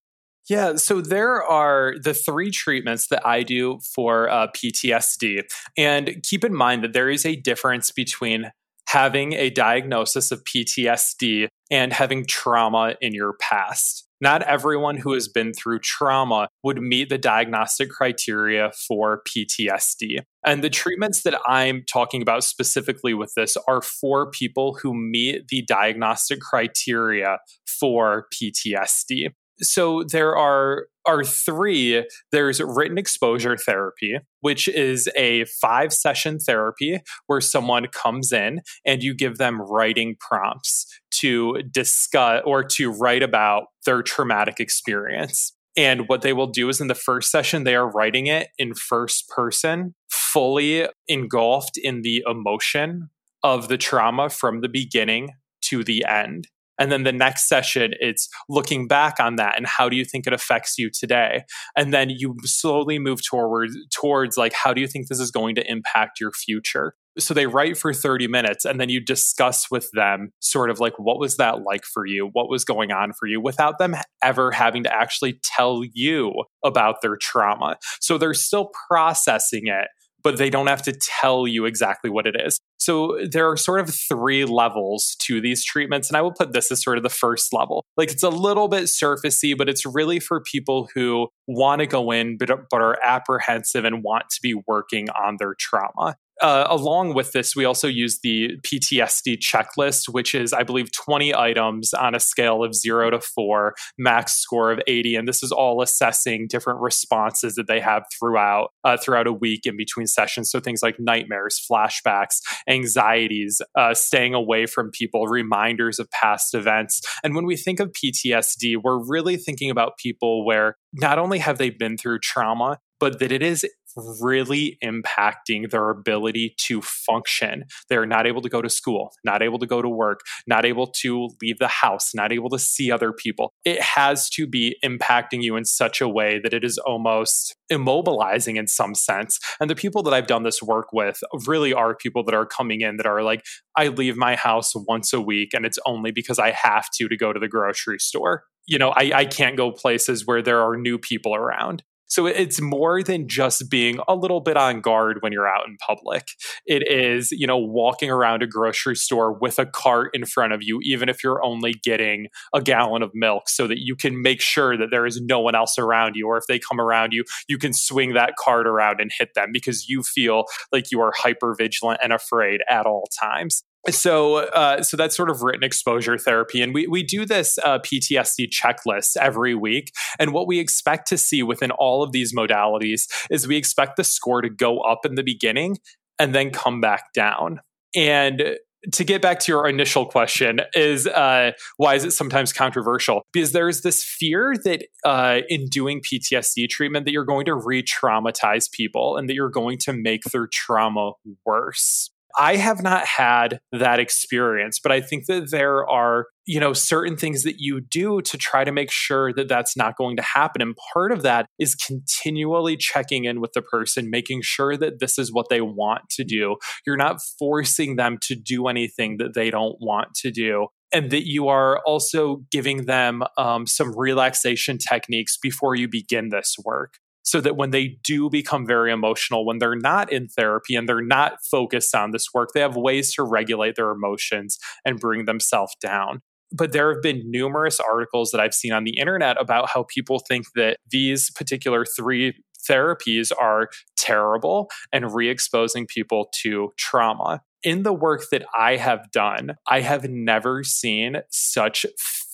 [0.48, 5.42] Yeah, so there are the three treatments that I do for uh, PTSD.
[5.76, 8.52] And keep in mind that there is a difference between
[8.88, 14.05] having a diagnosis of PTSD and having trauma in your past.
[14.22, 20.20] Not everyone who has been through trauma would meet the diagnostic criteria for PTSD.
[20.46, 25.48] And the treatments that I'm talking about specifically with this are for people who meet
[25.50, 29.32] the diagnostic criteria for PTSD.
[29.62, 32.04] So there are are three.
[32.32, 39.04] There's written exposure therapy, which is a five session therapy where someone comes in and
[39.04, 40.88] you give them writing prompts
[41.20, 45.54] to discuss or to write about their traumatic experience.
[45.78, 48.74] And what they will do is in the first session, they are writing it in
[48.74, 53.10] first person, fully engulfed in the emotion
[53.44, 55.32] of the trauma from the beginning
[55.62, 56.48] to the end
[56.78, 60.28] And then the next session, it's looking back on that and how do you think
[60.28, 61.44] it affects you today?
[61.76, 65.56] And then you slowly move toward towards like how do you think this is going
[65.56, 66.96] to impact your future?
[67.18, 71.00] So they write for 30 minutes and then you discuss with them sort of like
[71.00, 72.30] what was that like for you?
[72.34, 77.02] What was going on for you without them ever having to actually tell you about
[77.02, 77.78] their trauma.
[78.02, 79.88] So they're still processing it,
[80.26, 82.60] but they don't have to tell you exactly what it is.
[82.80, 86.10] So there are sort of three levels to these treatments.
[86.10, 87.86] And I will put this as sort of the first level.
[87.96, 92.10] Like it's a little bit surfacey, but it's really for people who want to go
[92.10, 96.16] in, but, but are apprehensive and want to be working on their trauma.
[96.42, 101.34] Uh, along with this, we also use the PTSD checklist, which is, I believe, 20
[101.34, 105.16] items on a scale of zero to four, max score of 80.
[105.16, 109.62] And this is all assessing different responses that they have throughout uh, throughout a week
[109.66, 110.50] in between sessions.
[110.52, 117.02] So things like nightmares, flashbacks, anxieties, uh, staying away from people, reminders of past events.
[117.24, 121.58] And when we think of PTSD, we're really thinking about people where not only have
[121.58, 123.66] they been through trauma, but that it is
[123.96, 127.66] really impacting their ability to function.
[127.90, 130.88] They're not able to go to school, not able to go to work, not able
[130.88, 133.54] to leave the house, not able to see other people.
[133.64, 138.58] It has to be impacting you in such a way that it is almost immobilizing
[138.58, 139.40] in some sense.
[139.60, 142.82] And the people that I've done this work with really are people that are coming
[142.82, 143.44] in that are like,
[143.76, 147.18] I leave my house once a week and it's only because I have to to
[147.18, 148.44] go to the grocery store.
[148.68, 151.84] You know, I, I can't go places where there are new people around.
[152.08, 155.78] So it's more than just being a little bit on guard when you're out in
[155.78, 156.28] public.
[156.66, 160.62] It is, you know, walking around a grocery store with a cart in front of
[160.62, 164.42] you, even if you're only getting a gallon of milk, so that you can make
[164.42, 166.28] sure that there is no one else around you.
[166.28, 169.50] Or if they come around you, you can swing that cart around and hit them
[169.52, 174.82] because you feel like you are hyper vigilant and afraid at all times so uh,
[174.82, 179.18] so that's sort of written exposure therapy and we, we do this uh, ptsd checklist
[179.18, 183.58] every week and what we expect to see within all of these modalities is we
[183.58, 185.78] expect the score to go up in the beginning
[186.20, 187.60] and then come back down.
[187.96, 188.58] And
[188.92, 193.24] to get back to your initial question is uh, why is it sometimes controversial?
[193.34, 198.70] Because there's this fear that uh, in doing ptsd treatment that you're going to re-traumatize
[198.72, 201.14] people and that you're going to make their trauma
[201.46, 206.74] worse I have not had that experience, but I think that there are, you know,
[206.74, 210.22] certain things that you do to try to make sure that that's not going to
[210.22, 210.62] happen.
[210.62, 215.18] And part of that is continually checking in with the person, making sure that this
[215.18, 216.58] is what they want to do.
[216.86, 221.28] You're not forcing them to do anything that they don't want to do and that
[221.28, 226.96] you are also giving them um, some relaxation techniques before you begin this work
[227.26, 231.02] so that when they do become very emotional, when they're not in therapy and they're
[231.02, 235.76] not focused on this work, they have ways to regulate their emotions and bring themselves
[235.82, 236.22] down.
[236.52, 240.20] But there have been numerous articles that I've seen on the internet about how people
[240.20, 242.36] think that these particular three
[242.70, 247.42] therapies are terrible and re exposing people to trauma.
[247.64, 251.86] In the work that I have done, I have never seen such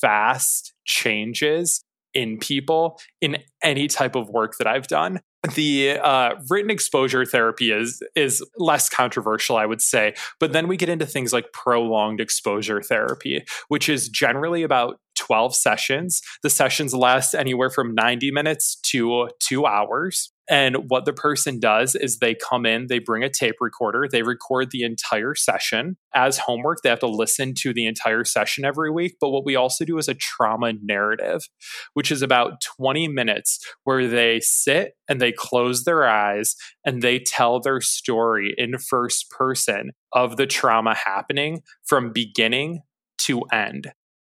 [0.02, 1.84] fast changes
[2.14, 5.22] in people in any type of work that I've done.
[5.56, 10.14] The uh, written exposure therapy is is less controversial, I would say.
[10.40, 15.56] But then we get into things like prolonged exposure therapy, which is generally about 12
[15.56, 16.22] sessions.
[16.42, 20.32] The sessions last anywhere from 90 minutes to two hours.
[20.50, 24.24] And what the person does is they come in, they bring a tape recorder, they
[24.24, 25.96] record the entire session.
[26.16, 29.18] As homework, they have to listen to the entire session every week.
[29.22, 31.48] But what we also do is a trauma narrative,
[31.94, 37.20] which is about 20 minutes where they sit and they close their eyes and they
[37.20, 42.82] tell their story in first person of the trauma happening from beginning
[43.20, 43.92] to end.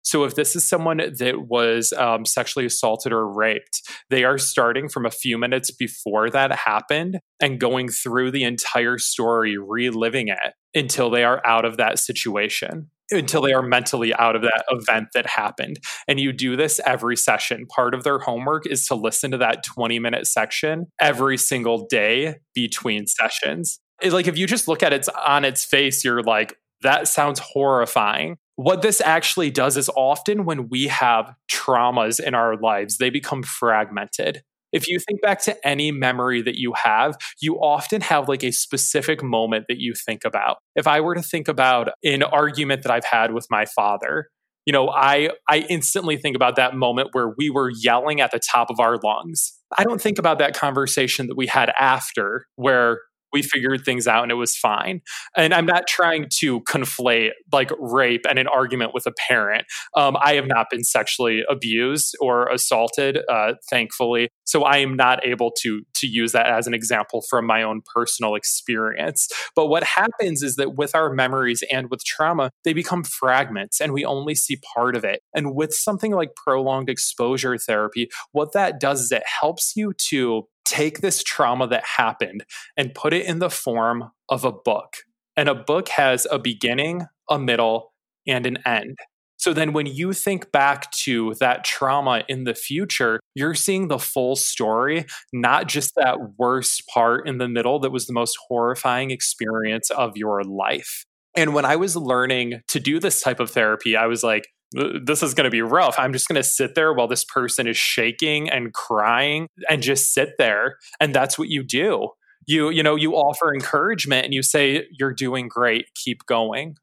[0.05, 3.81] So if this is someone that was um, sexually assaulted or raped,
[4.11, 8.99] they are starting from a few minutes before that happened and going through the entire
[8.99, 14.35] story, reliving it until they are out of that situation until they are mentally out
[14.35, 15.79] of that event that happened.
[16.07, 17.67] And you do this every session.
[17.67, 22.37] Part of their homework is to listen to that 20 minute section every single day
[22.55, 23.79] between sessions.
[24.01, 27.39] It's like if you just look at it on its face, you're like, that sounds
[27.39, 28.37] horrifying.
[28.55, 33.43] What this actually does is often when we have traumas in our lives, they become
[33.43, 34.43] fragmented.
[34.71, 38.51] If you think back to any memory that you have, you often have like a
[38.51, 40.57] specific moment that you think about.
[40.75, 44.27] If I were to think about an argument that I've had with my father,
[44.65, 48.39] you know, I I instantly think about that moment where we were yelling at the
[48.39, 49.53] top of our lungs.
[49.77, 52.99] I don't think about that conversation that we had after where
[53.35, 55.01] we figured things out and it was fine.
[55.35, 59.65] And I'm not trying to conflate like rape and an argument with a parent.
[59.93, 64.29] Um, I have not been sexually abused or assaulted, uh, thankfully.
[64.45, 67.81] So I am not able to to use that as an example from my own
[67.93, 69.27] personal experience.
[69.53, 73.91] But what happens is that with our memories and with trauma, they become fragments and
[73.91, 75.21] we only see part of it.
[75.33, 80.47] And with something like prolonged exposure therapy, what that does is it helps you to
[80.65, 82.45] take this trauma that happened
[82.75, 84.97] and put it in the form of a book.
[85.37, 87.93] And a book has a beginning, a middle,
[88.27, 88.97] and an end.
[89.37, 93.99] So then when you think back to that trauma in the future, you're seeing the
[93.99, 99.11] full story, not just that worst part in the middle that was the most horrifying
[99.11, 101.05] experience of your life.
[101.35, 105.23] And when I was learning to do this type of therapy, I was like, this
[105.23, 105.95] is going to be rough.
[105.97, 110.13] I'm just going to sit there while this person is shaking and crying and just
[110.13, 110.77] sit there.
[110.99, 112.09] And that's what you do.
[112.47, 115.87] You, you know, you offer encouragement and you say, you're doing great.
[115.95, 116.75] Keep going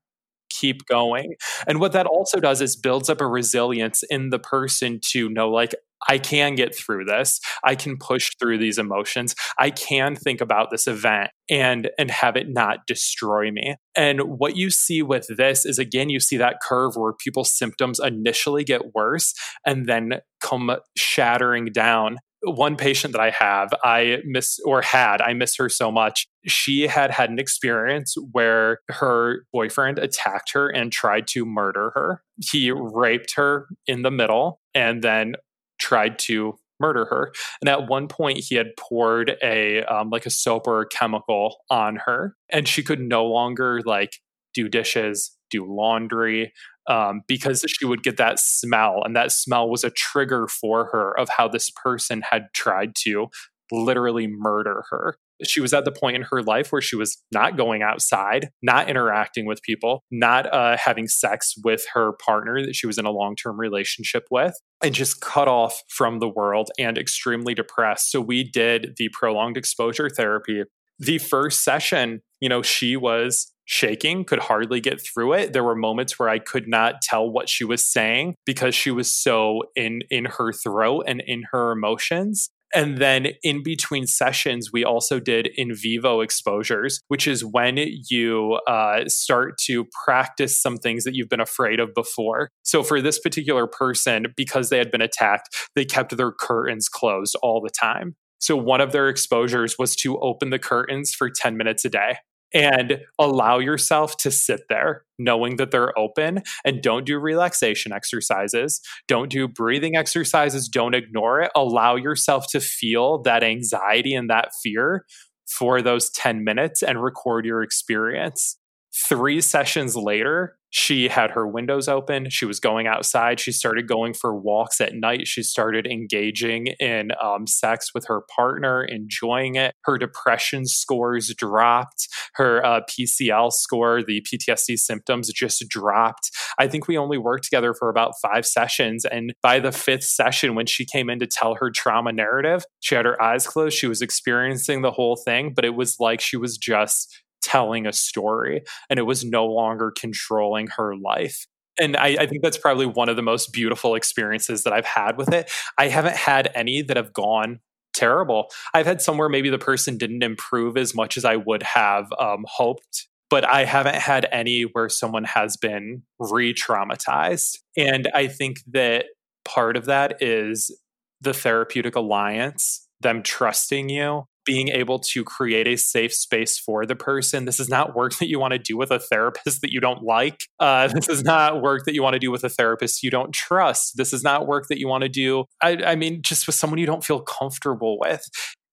[0.53, 1.35] keep going.
[1.67, 5.49] And what that also does is builds up a resilience in the person to know,
[5.49, 5.75] like,
[6.09, 7.41] I can get through this.
[7.65, 9.35] I can push through these emotions.
[9.59, 13.77] I can think about this event and and have it not destroy me.
[13.97, 18.01] And what you see with this is again you see that curve where people's symptoms
[18.03, 19.35] initially get worse
[19.67, 25.33] and then come shattering down one patient that I have, I miss or had, I
[25.33, 26.27] miss her so much.
[26.47, 32.23] She had had an experience where her boyfriend attacked her and tried to murder her.
[32.51, 35.35] He raped her in the middle and then
[35.83, 37.33] tried to murder her.
[37.61, 41.97] And at one point, he had poured a um, like a soap or chemical on
[42.07, 44.19] her, and she could no longer like
[44.55, 46.53] do dishes, do laundry,
[46.89, 51.19] um, because she would get that smell, and that smell was a trigger for her
[51.19, 53.29] of how this person had tried to
[53.71, 57.57] literally murder her she was at the point in her life where she was not
[57.57, 62.87] going outside, not interacting with people, not uh, having sex with her partner that she
[62.87, 66.99] was in a long term relationship with, and just cut off from the world and
[66.99, 68.11] extremely depressed.
[68.11, 70.65] So we did the prolonged exposure therapy.
[70.99, 75.53] The first session, you know, she was shaking, could hardly get through it.
[75.53, 79.13] There were moments where I could not tell what she was saying because she was
[79.13, 82.51] so in in her throat and in her emotions.
[82.75, 88.59] And then in between sessions, we also did in vivo exposures, which is when you
[88.67, 92.49] uh, start to practice some things that you've been afraid of before.
[92.63, 97.37] So for this particular person, because they had been attacked, they kept their curtains closed
[97.43, 98.17] all the time.
[98.39, 102.17] So one of their exposures was to open the curtains for 10 minutes a day
[102.55, 108.81] and allow yourself to sit there knowing that they're open and don't do relaxation exercises
[109.09, 111.51] don't do breathing exercises don't ignore it.
[111.55, 115.05] Allow yourself to feel that anxiety and that fear
[115.47, 118.57] for those 10 minutes and record your experience
[118.95, 122.31] 3 sessions later she had her windows open.
[122.31, 123.39] She was going outside.
[123.39, 125.29] She started going for walks at night.
[125.29, 129.75] She started engaging in um, sex with her partner, enjoying it.
[129.85, 132.09] Her depression scores dropped.
[132.35, 136.31] Her uh, PCL score, the PTSD symptoms, just dropped.
[136.59, 139.05] I think we only worked together for about five sessions.
[139.05, 142.95] And by the fifth session, when she came in to tell her trauma narrative, she
[142.95, 143.77] had her eyes closed.
[143.77, 147.93] She was experiencing the whole thing, but it was like she was just telling a
[147.93, 151.47] story and it was no longer controlling her life
[151.81, 155.17] and I, I, think that's probably one of the most beautiful experiences that I've had
[155.17, 155.51] with it.
[155.79, 157.61] I haven't had any that have gone
[157.95, 158.51] terrible.
[158.75, 162.45] I've had somewhere maybe the person didn't improve as much as I would have um,
[162.47, 167.59] hoped, but I haven't had any where someone has been re traumatized.
[167.77, 169.07] And I think that
[169.45, 170.77] part of that is
[171.21, 176.97] the therapeutic alliance, them trusting you being able to create a safe space for the
[176.97, 177.45] person.
[177.45, 180.03] This is not work that you want to do with a therapist that you don't
[180.03, 180.41] like.
[180.59, 183.33] Uh, this is not work that you want to do with a therapist you don't
[183.33, 183.97] trust.
[183.97, 186.79] This is not work that you want to do, I, I mean, just with someone
[186.79, 188.25] you don't feel comfortable with.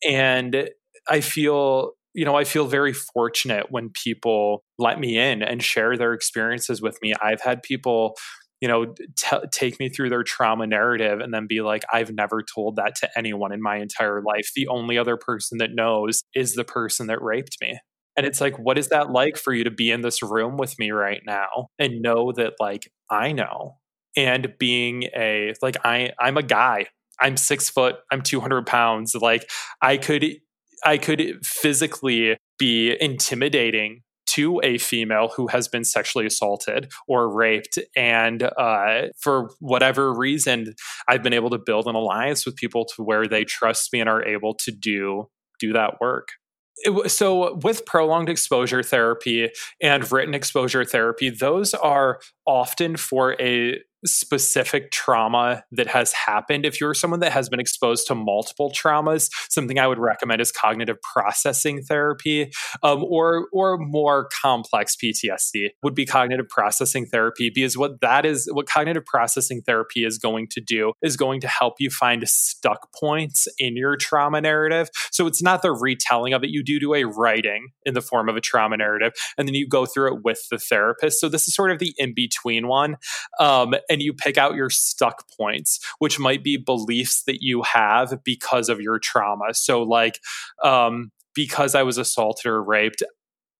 [0.07, 0.69] And
[1.09, 5.95] I feel you know, I feel very fortunate when people let me in and share
[5.95, 7.13] their experiences with me.
[7.21, 8.17] I've had people
[8.61, 12.41] you know t- take me through their trauma narrative and then be like i've never
[12.41, 14.51] told that to anyone in my entire life.
[14.55, 17.79] The only other person that knows is the person that raped me.
[18.17, 20.77] And it's like what is that like for you to be in this room with
[20.77, 23.77] me right now and know that like i know
[24.17, 26.87] and being a like i i'm a guy.
[27.21, 29.15] I'm six foot i'm 200 pounds.
[29.15, 29.49] Like
[29.81, 30.25] i could
[30.83, 34.01] i could physically be intimidating
[34.33, 37.79] to a female who has been sexually assaulted or raped.
[37.95, 40.73] And uh, for whatever reason,
[41.07, 44.09] I've been able to build an alliance with people to where they trust me and
[44.09, 46.29] are able to do do that work.
[47.07, 49.49] So, with prolonged exposure therapy
[49.81, 56.65] and written exposure therapy, those are often for a specific trauma that has happened.
[56.65, 60.51] If you're someone that has been exposed to multiple traumas, something I would recommend is
[60.51, 62.51] cognitive processing therapy,
[62.83, 67.51] um, or or more complex PTSD would be cognitive processing therapy.
[67.53, 71.47] Because what that is, what cognitive processing therapy is going to do is going to
[71.47, 74.89] help you find stuck points in your trauma narrative.
[75.11, 76.49] So it's not the retelling of it.
[76.49, 79.67] You do do a writing in the form of a trauma narrative, and then you
[79.67, 81.19] go through it with the therapist.
[81.19, 82.97] So this is sort of the in between one.
[83.39, 88.19] Um, and you pick out your stuck points, which might be beliefs that you have
[88.23, 89.53] because of your trauma.
[89.53, 90.19] So, like,
[90.63, 93.03] um, because I was assaulted or raped,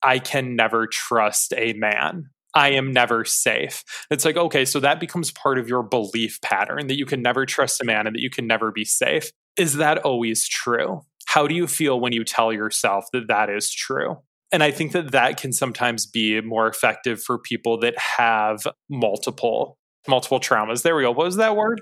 [0.03, 2.29] I can never trust a man.
[2.55, 3.83] I am never safe.
[4.09, 7.45] It's like, okay, so that becomes part of your belief pattern that you can never
[7.45, 9.31] trust a man and that you can never be safe.
[9.57, 11.01] Is that always true?
[11.27, 14.17] How do you feel when you tell yourself that that is true?
[14.51, 19.77] And I think that that can sometimes be more effective for people that have multiple
[20.07, 20.83] multiple traumas.
[20.83, 21.11] There we go.
[21.11, 21.81] What was that word?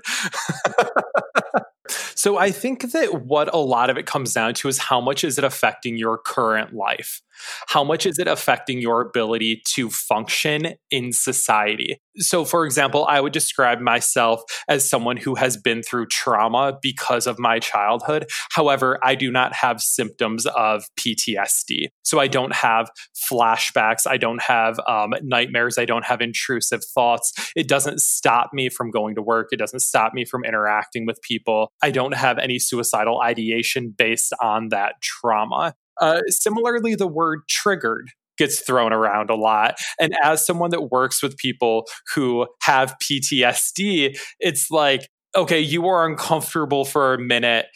[1.88, 5.24] so I think that what a lot of it comes down to is how much
[5.24, 7.22] is it affecting your current life?
[7.68, 12.00] How much is it affecting your ability to function in society?
[12.18, 17.26] So, for example, I would describe myself as someone who has been through trauma because
[17.26, 18.26] of my childhood.
[18.50, 21.88] However, I do not have symptoms of PTSD.
[22.02, 22.90] So, I don't have
[23.30, 24.06] flashbacks.
[24.06, 25.78] I don't have um, nightmares.
[25.78, 27.32] I don't have intrusive thoughts.
[27.54, 29.48] It doesn't stop me from going to work.
[29.52, 31.72] It doesn't stop me from interacting with people.
[31.82, 35.74] I don't have any suicidal ideation based on that trauma.
[36.00, 39.74] Uh, similarly, the word triggered gets thrown around a lot.
[40.00, 46.06] And as someone that works with people who have PTSD, it's like, okay, you were
[46.06, 47.66] uncomfortable for a minute.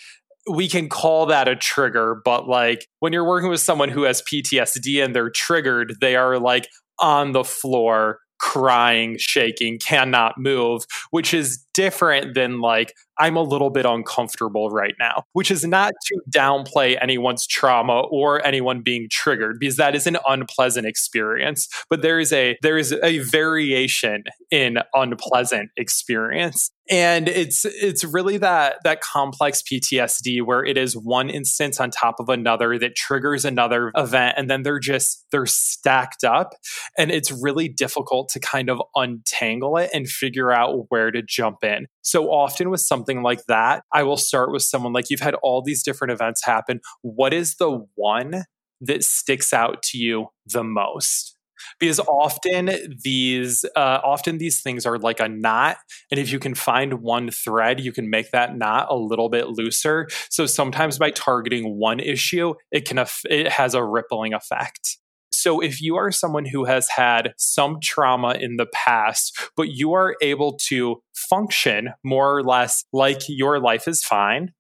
[0.51, 4.23] We can call that a trigger, but like when you're working with someone who has
[4.23, 6.69] PTSD and they're triggered, they are like
[6.99, 13.71] on the floor crying, shaking, cannot move, which is different than like, I'm a little
[13.71, 19.61] bit uncomfortable right now, which is not to downplay anyone's trauma or anyone being triggered
[19.61, 21.69] because that is an unpleasant experience.
[21.89, 26.73] But there is a there is a variation in unpleasant experience.
[26.93, 32.17] And it's it's really that that complex PTSD where it is one instance on top
[32.21, 36.53] of another that triggers another event and then they're just they're stacked up
[36.99, 41.65] and it's really difficult to kind of untangle it and figure out where to jump
[41.65, 41.87] in.
[42.03, 45.63] So often with something like that, I will start with someone like you've had all
[45.63, 46.81] these different events happen.
[47.01, 48.45] What is the one
[48.83, 51.39] that sticks out to you the most?
[51.79, 52.71] Because often
[53.03, 55.77] these uh, often these things are like a knot,
[56.11, 59.49] and if you can find one thread, you can make that knot a little bit
[59.49, 60.09] looser.
[60.31, 64.99] So sometimes by targeting one issue, it can it has a rippling effect.
[65.33, 69.93] So, if you are someone who has had some trauma in the past, but you
[69.95, 74.53] are able to function more or less like your life is fine,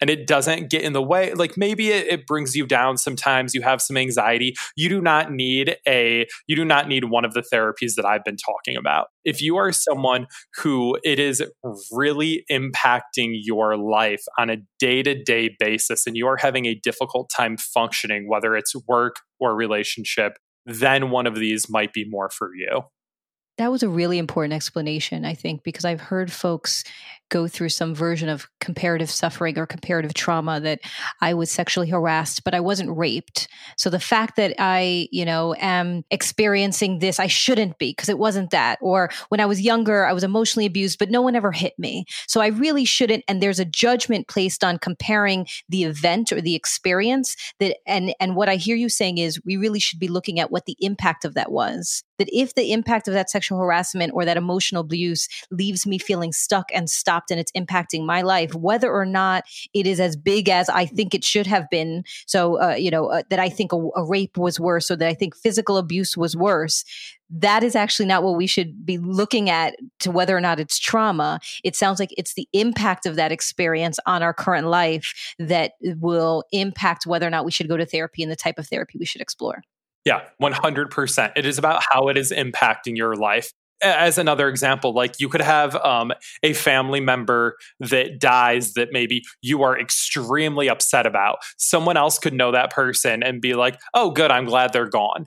[0.00, 3.54] and it doesn't get in the way like maybe it, it, brings you down sometimes
[3.54, 4.54] you have some anxiety.
[4.76, 8.24] You do not need a you do not need one of the therapies that i've
[8.24, 9.08] been talking about.
[9.24, 10.26] If you are someone
[10.56, 11.42] who it is
[11.90, 17.56] really impacting your life on a day-to-day basis and you are having a difficult time
[17.56, 22.82] functioning whether it's work or relationship then one of these might be more for you
[23.60, 26.82] that was a really important explanation, I think, because I've heard folks
[27.28, 30.80] go through some version of comparative suffering or comparative trauma that
[31.20, 33.48] I was sexually harassed, but I wasn't raped.
[33.76, 38.18] So the fact that I, you know, am experiencing this, I shouldn't be because it
[38.18, 38.78] wasn't that.
[38.80, 42.04] Or when I was younger, I was emotionally abused, but no one ever hit me.
[42.26, 43.24] So I really shouldn't.
[43.28, 48.36] And there's a judgment placed on comparing the event or the experience that, and, and
[48.36, 51.24] what I hear you saying is we really should be looking at what the impact
[51.24, 52.02] of that was.
[52.20, 56.32] That if the impact of that sexual harassment or that emotional abuse leaves me feeling
[56.32, 59.44] stuck and stopped and it's impacting my life, whether or not
[59.74, 62.04] it is as big as I think it should have been.
[62.26, 65.08] So, uh, you know, uh, that I think a, a rape was worse or that
[65.08, 66.84] I think physical abuse was worse
[67.30, 70.78] that is actually not what we should be looking at to whether or not it's
[70.78, 71.38] trauma.
[71.62, 76.44] It sounds like it's the impact of that experience on our current life that will
[76.52, 79.06] impact whether or not we should go to therapy and the type of therapy we
[79.06, 79.62] should explore.
[80.04, 81.32] Yeah, 100%.
[81.36, 83.52] It is about how it is impacting your life
[83.82, 86.12] as another example, like you could have um,
[86.42, 91.38] a family member that dies that maybe you are extremely upset about.
[91.56, 95.26] Someone else could know that person and be like, oh, good, I'm glad they're gone.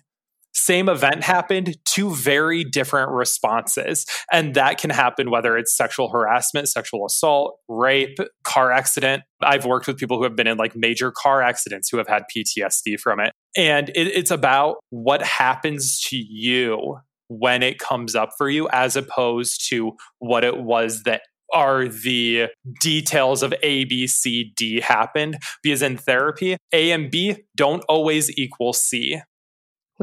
[0.54, 4.06] Same event happened, two very different responses.
[4.32, 9.24] And that can happen whether it's sexual harassment, sexual assault, rape, car accident.
[9.42, 12.24] I've worked with people who have been in like major car accidents who have had
[12.36, 13.34] PTSD from it.
[13.58, 18.96] And it, it's about what happens to you when it comes up for you, as
[18.96, 21.22] opposed to what it was that
[21.54, 22.48] are the
[22.82, 25.38] details of A, B, C, D happened.
[25.62, 29.22] Because in therapy, A and B don't always equal C.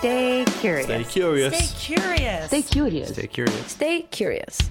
[0.00, 0.84] Stay curious.
[0.84, 1.56] Stay curious.
[1.56, 2.46] Stay curious.
[3.08, 3.72] Stay curious.
[3.72, 4.70] Stay curious.